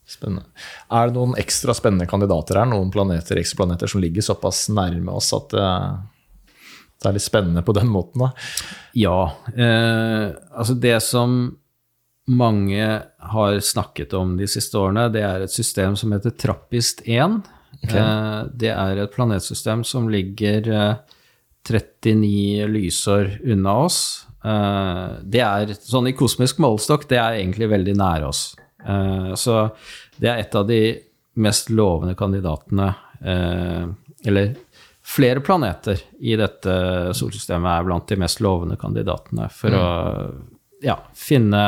[0.04, 0.44] Spennende.
[0.92, 2.68] Er det noen ekstra spennende kandidater her?
[2.68, 5.68] Noen planeter, ekstraplaneter som ligger såpass nærme oss at det,
[7.00, 8.26] det er litt spennende på den måten?
[8.26, 8.30] da?
[9.00, 9.18] Ja.
[9.56, 11.38] Eh, altså det som
[12.28, 12.84] mange
[13.32, 17.40] har snakket om de siste årene, det er et system som heter Trappist-1.
[17.80, 17.96] Okay.
[17.96, 21.18] Eh, det er et planetsystem som ligger eh,
[21.64, 24.02] 39 lysår unna oss.
[24.44, 28.46] Eh, det er sånn i kosmisk målestokk, det er egentlig veldig nær oss.
[28.84, 29.68] Eh, så
[30.20, 30.80] det er et av de
[31.40, 32.92] mest lovende kandidatene
[33.24, 33.86] eh,
[34.28, 34.52] Eller
[35.04, 36.74] flere planeter i dette
[37.16, 39.80] solsystemet er blant de mest lovende kandidatene for mm.
[39.80, 39.88] å
[40.84, 41.64] ja, finne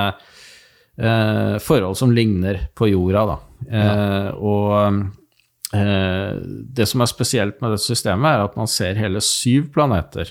[0.96, 3.38] eh, forhold som ligner på jorda, da.
[3.66, 4.32] Ja.
[4.36, 5.06] og
[6.76, 10.30] det som er spesielt med dette systemet, er at man ser hele syv planeter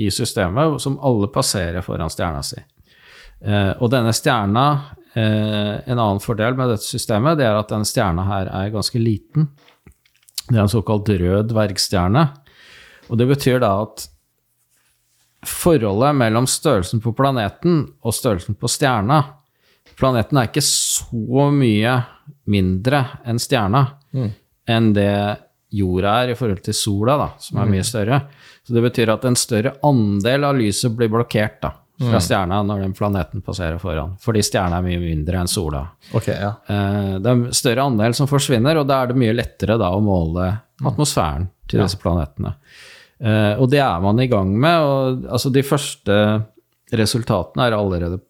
[0.00, 2.60] i systemet som alle passerer foran stjerna si.
[3.80, 4.64] og denne stjerna
[5.12, 9.00] Eh, en annen fordel med dette systemet det er at denne stjerna her er ganske
[9.00, 9.48] liten.
[10.46, 12.24] Det er en såkalt rød dvergstjerne.
[13.10, 14.06] Og det betyr da at
[15.46, 19.22] forholdet mellom størrelsen på planeten og størrelsen på stjerna
[19.96, 21.90] Planeten er ikke så mye
[22.52, 23.80] mindre enn stjerna
[24.16, 24.28] mm.
[24.70, 25.12] enn det
[25.76, 27.88] jorda er i forhold til sola, da, som er mye mm.
[27.88, 28.20] større.
[28.66, 31.60] Så det betyr at en større andel av lyset blir blokkert.
[31.64, 32.22] da fra mm.
[32.24, 34.14] stjerna når den planeten passerer foran.
[34.22, 35.82] Fordi stjerna er mye mindre enn sola.
[36.16, 36.54] Okay, ja.
[36.64, 39.90] Eh, det er en større andel som forsvinner, og da er det mye lettere da
[39.92, 40.88] å måle mm.
[40.88, 42.54] atmosfæren til disse planetene.
[43.20, 44.80] Eh, og det er man i gang med.
[44.80, 46.16] og altså De første
[47.02, 48.22] resultatene er allerede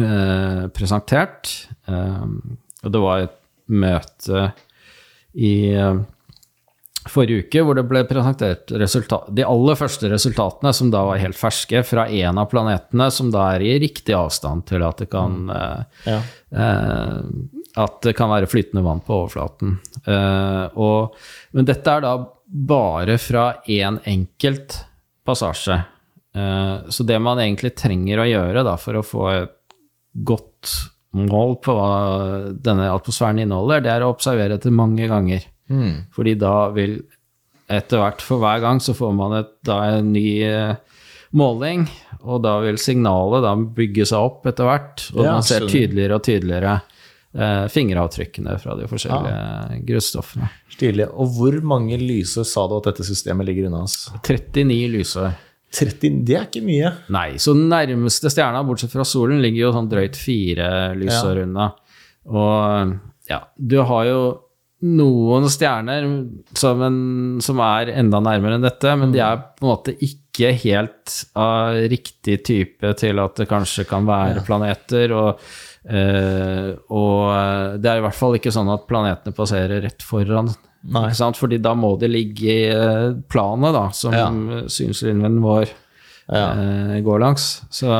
[0.00, 1.52] eh, presentert.
[1.90, 3.36] og det var et
[3.68, 4.48] møte
[5.36, 5.52] i
[7.08, 11.80] forrige uke, hvor det ble presentert de aller første resultatene, som da var helt ferske,
[11.86, 15.54] fra en av planetene som da er i riktig avstand til at det kan mm.
[15.56, 16.18] eh, ja.
[16.64, 17.16] eh,
[17.80, 19.78] At det kan være flytende vann på overflaten.
[20.04, 21.16] Eh, og,
[21.56, 22.14] men dette er da
[22.50, 24.80] bare fra én enkelt
[25.24, 25.80] passasje.
[26.34, 29.56] Eh, så det man egentlig trenger å gjøre da, for å få et
[30.26, 30.74] godt
[31.16, 31.94] mål på hva
[32.54, 35.46] denne atmosfæren inneholder, det er å observere etter mange ganger.
[35.70, 36.06] Mm.
[36.14, 36.98] Fordi da vil
[37.70, 41.02] etter hvert for hver gang så får man et, da en ny eh,
[41.38, 41.84] måling,
[42.26, 46.18] og da vil signalet da bygge seg opp etter hvert, og ja, man ser tydeligere
[46.18, 46.72] og tydeligere
[47.32, 49.78] eh, fingeravtrykkene fra de forskjellige ja.
[49.92, 50.50] grusstoffene.
[50.74, 51.06] Stilig.
[51.12, 54.08] Og hvor mange lysår sa du at dette systemet ligger unna oss?
[54.26, 55.30] 39 lysår.
[55.70, 56.88] 30, det er ikke mye.
[57.14, 61.46] Nei, så den nærmeste stjerna, bortsett fra solen, ligger jo sånn drøyt fire lysår ja.
[61.46, 61.68] unna.
[62.30, 62.96] Og
[63.30, 64.22] ja, du har jo
[64.80, 66.06] noen stjerner
[66.56, 67.00] som, en,
[67.44, 71.76] som, er enda nærmere enn dette, men de er på en måte ikke helt av
[71.92, 75.12] riktig type til at det kanskje kan være planeter.
[75.12, 75.44] Og,
[75.84, 80.48] eh, og det er i hvert fall ikke sånn at planetene passerer rett foran.
[81.36, 84.30] Fordi da må de ligge i eh, planet, da, som ja.
[84.72, 86.46] synslinjen vår ja.
[86.56, 87.50] eh, går langs.
[87.68, 87.92] Så,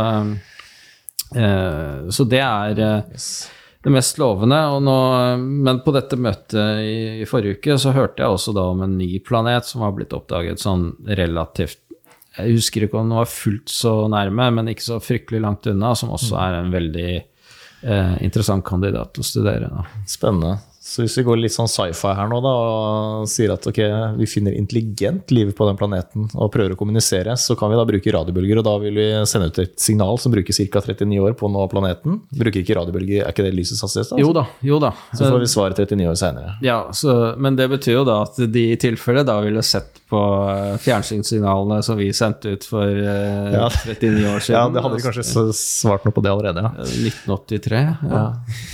[1.37, 3.33] eh, så det er eh, yes
[3.83, 4.59] det mest lovende.
[4.85, 4.97] Nå,
[5.39, 8.99] men på dette møtet i, i, forrige uke så hørte jeg også da om en
[9.01, 11.81] ny planet som har blitt oppdaget sånn relativt
[12.37, 15.95] Jeg husker ikke om den var fullt så nærme, men ikke så fryktelig langt unna,
[15.99, 19.73] som også er en veldig eh, interessant kandidat å studere.
[19.73, 19.87] Da.
[20.09, 20.59] Spennende.
[20.81, 24.25] Så hvis vi går litt sånn sci-fi her nå da, og sier at okay, vi
[24.31, 28.15] finner intelligent liv på den planeten og prøver å kommunisere, så kan vi da bruke
[28.17, 30.81] radiobølger, og da vil vi sende ut et signal som bruker ca.
[30.89, 32.23] 39 år på å nå planeten.
[32.33, 34.09] Bruker ikke radiobølger, er ikke det lysets hastighet?
[34.09, 34.23] Altså?
[34.25, 34.95] Jo da, jo da.
[35.13, 36.57] Så får vi svaret 39 år seinere.
[36.65, 40.21] Ja, så, men det betyr jo da at de i tilfelle da ville sett på
[40.51, 43.69] eh, fjernsynssignalene som vi sendte ut for uh, ja.
[43.85, 44.57] 39 år siden.
[44.57, 46.89] Ja, det hadde vi kanskje svart noe på det allerede, ja.
[47.13, 47.85] 1983.
[48.11, 48.25] Ja,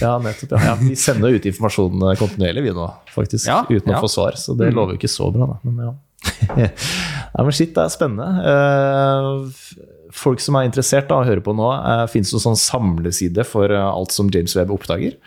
[0.01, 0.57] ja nettopp.
[0.57, 0.79] Ja.
[0.81, 3.49] Vi sender ut informasjon sånn kontinuerlig, vi nå, faktisk.
[3.49, 4.39] Ja, uten å få svar.
[4.41, 4.77] Så det mm.
[4.77, 5.59] lover jo ikke så bra, da.
[5.67, 5.95] Men ja.
[7.37, 8.29] Nei, men shit, det er spennende.
[8.47, 12.63] Uh, folk som er interessert da, å høre på nå, uh, fins det noen sånn
[12.63, 15.19] samleside for alt som James Webb oppdager?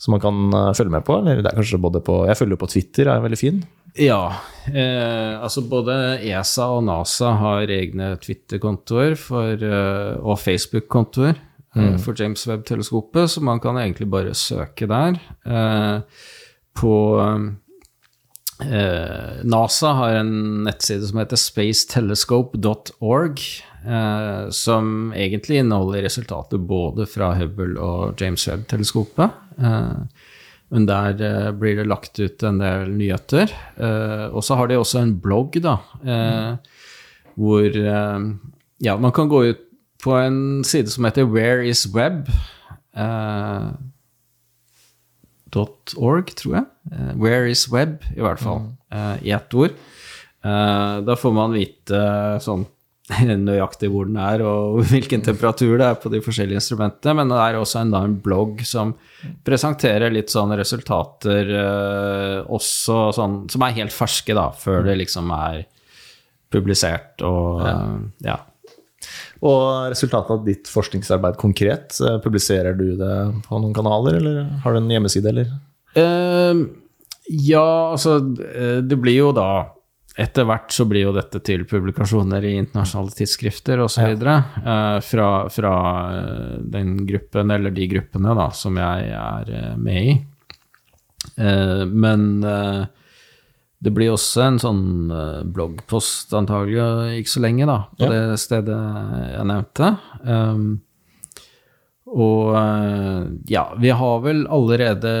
[0.00, 1.18] Som man kan følge med på?
[1.20, 3.58] Eller det er kanskje både på Jeg følger jo på Twitter, er veldig fin.
[4.00, 4.22] Ja.
[4.70, 9.18] Eh, altså både ESA og NASA har egne Twitter-kontoer
[10.22, 11.36] og Facebook-kontoer
[11.76, 11.98] mm.
[12.02, 15.20] for James Webb-teleskopet, så man kan egentlig bare søke der.
[16.74, 16.94] på
[18.62, 23.40] Eh, NASA har en nettside som heter spacetelescope.org,
[23.86, 29.30] eh, som egentlig inneholder resultater både fra Hubble og James Webb-teleskopet.
[29.58, 29.96] Eh,
[30.70, 33.52] men der eh, blir det lagt ut en del nyheter.
[33.76, 36.52] Eh, og så har de også en blogg, da, eh,
[37.40, 37.70] hvor
[38.80, 39.60] Ja, man kan gå ut
[40.02, 42.30] på en side som heter Where is Web?
[45.56, 46.66] .org, tror jeg.
[46.92, 48.68] Eh, Where is web, i hvert fall.
[48.92, 49.78] Uh, I ett ord.
[50.44, 52.02] Uh, da får man vite
[52.44, 52.64] sånn
[53.50, 57.16] nøyaktig hvor den er, og hvilken temperatur det er på de forskjellige instrumentene.
[57.18, 58.94] Men det er også en, en blogg som
[59.46, 61.50] presenterer litt sånne resultater
[62.46, 65.66] også sånn, som er helt ferske, da, før det liksom er
[66.50, 67.74] publisert og ja.
[68.26, 68.38] ja.
[69.46, 74.72] Og resultatet av ditt forskningsarbeid konkret, eh, publiserer du det på noen kanaler, eller har
[74.72, 75.52] du en hjemmeside, eller?
[75.96, 76.66] Uh,
[77.30, 79.72] ja, altså eh, Det blir jo da
[80.20, 84.10] Etter hvert så blir jo dette til publikasjoner i internasjonale tidsskrifter osv.
[84.20, 84.36] Ja.
[84.58, 85.74] Uh, fra, fra
[86.60, 90.16] den gruppen, eller de gruppene, da, som jeg er med i.
[91.38, 92.82] Uh, men uh,
[93.80, 98.10] det blir også en sånn uh, bloggpost antagelig ikke så lenge, da, på ja.
[98.12, 98.80] det stedet
[99.30, 99.92] jeg nevnte.
[100.20, 100.66] Um,
[102.10, 105.14] og uh, ja, vi har vel allerede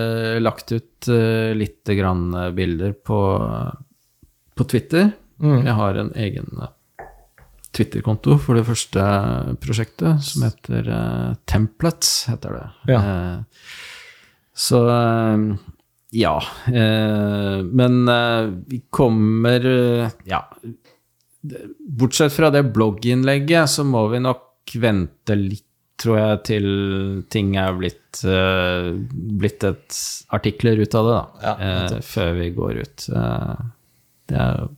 [0.44, 3.22] lagt ut uh, lite grann bilder på,
[4.52, 5.08] på Twitter.
[5.40, 5.64] Mm.
[5.64, 6.62] Jeg har en egen
[7.72, 9.08] Twitter-konto for det første
[9.62, 10.92] prosjektet, som heter
[11.48, 12.92] Templates, heter det.
[12.92, 13.00] Ja.
[14.52, 14.84] så
[16.10, 16.42] ja.
[16.66, 20.50] Eh, men eh, vi kommer eh, Ja.
[21.78, 25.64] Bortsett fra det blogginnlegget, så må vi nok vente litt,
[26.00, 26.66] tror jeg, til
[27.32, 28.90] ting er blitt, eh,
[29.40, 30.00] blitt et
[30.36, 31.46] artikler ut av det, da.
[31.46, 31.54] Ja,
[31.88, 33.06] uh, før vi går ut.
[34.28, 34.68] Det er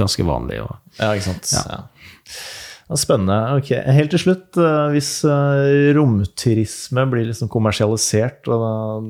[0.00, 0.62] ganske vanlig.
[0.64, 1.52] Og, ja, ikke sant.
[1.52, 1.64] Ja.
[1.76, 2.65] ja.
[2.94, 3.36] Spennende.
[3.58, 3.72] ok.
[3.96, 9.08] Helt til slutt, eh, hvis eh, romturisme blir liksom kommersialisert, og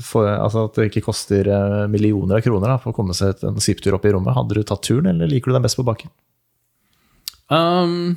[0.00, 3.44] for, altså at det ikke koster eh, millioner av kroner da, for å komme seg
[3.44, 5.84] en skiptur opp i rommet, hadde du tatt turen, eller liker du den best på
[5.84, 6.08] bakken?
[7.52, 8.16] Um,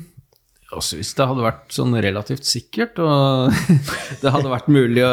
[0.72, 3.52] også hvis det hadde vært sånn relativt sikkert, og
[4.22, 5.12] det hadde vært mulig å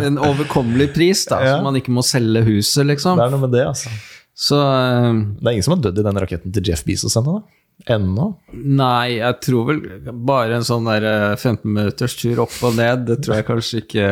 [0.00, 1.58] En overkommelig pris, da, ja.
[1.58, 3.20] så man ikke må selge huset, liksom.
[3.20, 3.92] Det er noe med det, altså.
[4.32, 7.36] Så, det er ingen som har dødd i den raketten til Jeff Bezos ennå?
[7.42, 7.62] da?
[7.84, 8.30] Ennå?
[8.52, 9.80] Nei, jeg tror vel
[10.26, 11.06] bare en sånn der
[11.36, 14.06] 15 eh, minutters tur opp og ned, det tror jeg kanskje ikke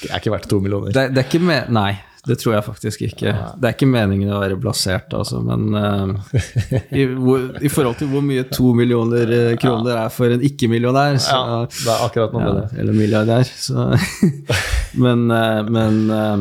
[0.00, 0.94] Det er ikke verdt to millioner?
[0.94, 1.92] Det, det er ikke med, nei,
[2.24, 3.34] det tror jeg faktisk ikke.
[3.60, 6.08] Det er ikke meningen å være blasert, altså, men uh,
[6.96, 11.40] i, i, forhold til hvor mye to millioner kroner kroner er for en ikke-millionær, ja,
[11.68, 12.68] Det er akkurat noe med det.
[12.80, 13.90] Eller milliardær, så
[15.04, 16.38] Men, uh, men uh,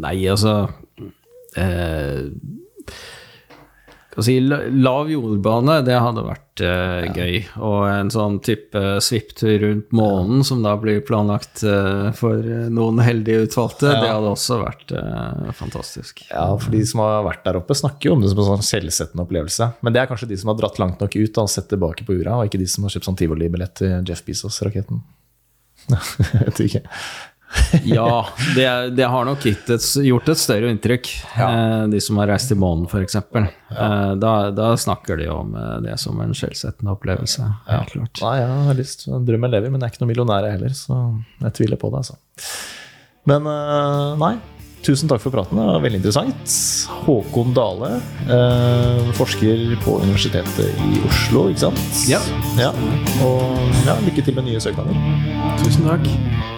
[0.00, 0.54] Nei, altså
[4.18, 7.12] si, lav jordbane, det hadde vært uh, ja.
[7.14, 7.36] gøy.
[7.62, 12.42] Og en sånn type svipptur rundt månen, som da blir planlagt uh, for
[12.74, 14.00] noen heldige utvalgte, ja.
[14.02, 16.24] det hadde også vært uh, fantastisk.
[16.28, 18.68] Ja, for de som har vært der oppe, snakker jo om det som en sånn
[18.72, 19.72] selvsettende opplevelse.
[19.86, 22.18] Men det er kanskje de som har dratt langt nok ut og sett tilbake på
[22.18, 25.04] ura, og ikke de som har kjøpt sånn tivolibillett til Jeff Bezos-raketten.
[25.90, 26.88] Jeg vet ikke
[27.84, 29.70] ja, det, det, har nok et,
[30.04, 31.48] gjort et større inntrykk, ja.
[31.48, 33.16] eh, de som har reist til månen f.eks.
[33.18, 33.42] Ja.
[33.70, 37.42] Eh, da, da, snakker de om eh, det som en skjellsettende opplevelse.
[37.66, 37.80] Ja.
[37.80, 38.22] helt klart.
[38.22, 41.00] Nei, jeg har lyst, Drømmen lever, men jeg er ikke noen millionær heller, så
[41.42, 42.04] jeg tviler på det.
[42.04, 42.18] altså.
[43.30, 44.32] Men eh, nei,
[44.86, 45.58] tusen takk for praten.
[45.58, 46.54] Det var veldig interessant.
[47.08, 47.96] Håkon Dale,
[48.30, 52.06] eh, forsker på Universitetet i Oslo, ikke sant?
[52.10, 52.22] Ja.
[52.60, 52.70] ja.
[53.26, 54.96] Og ja, lykke til med nye søknader.
[55.64, 56.49] Tusen takk.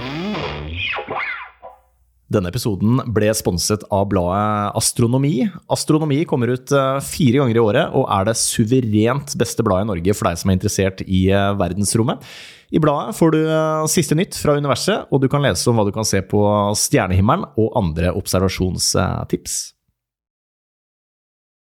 [2.32, 5.44] Denne episoden ble sponset av bladet Astronomi.
[5.72, 9.90] Astronomi kommer ut eh, fire ganger i året og er det suverent beste bladet i
[9.90, 12.24] Norge for deg som er interessert i eh, verdensrommet.
[12.72, 15.84] I bladet får du eh, siste nytt fra universet, og du kan lese om hva
[15.88, 16.40] du kan se på
[16.78, 19.60] stjernehimmelen og andre observasjonstips.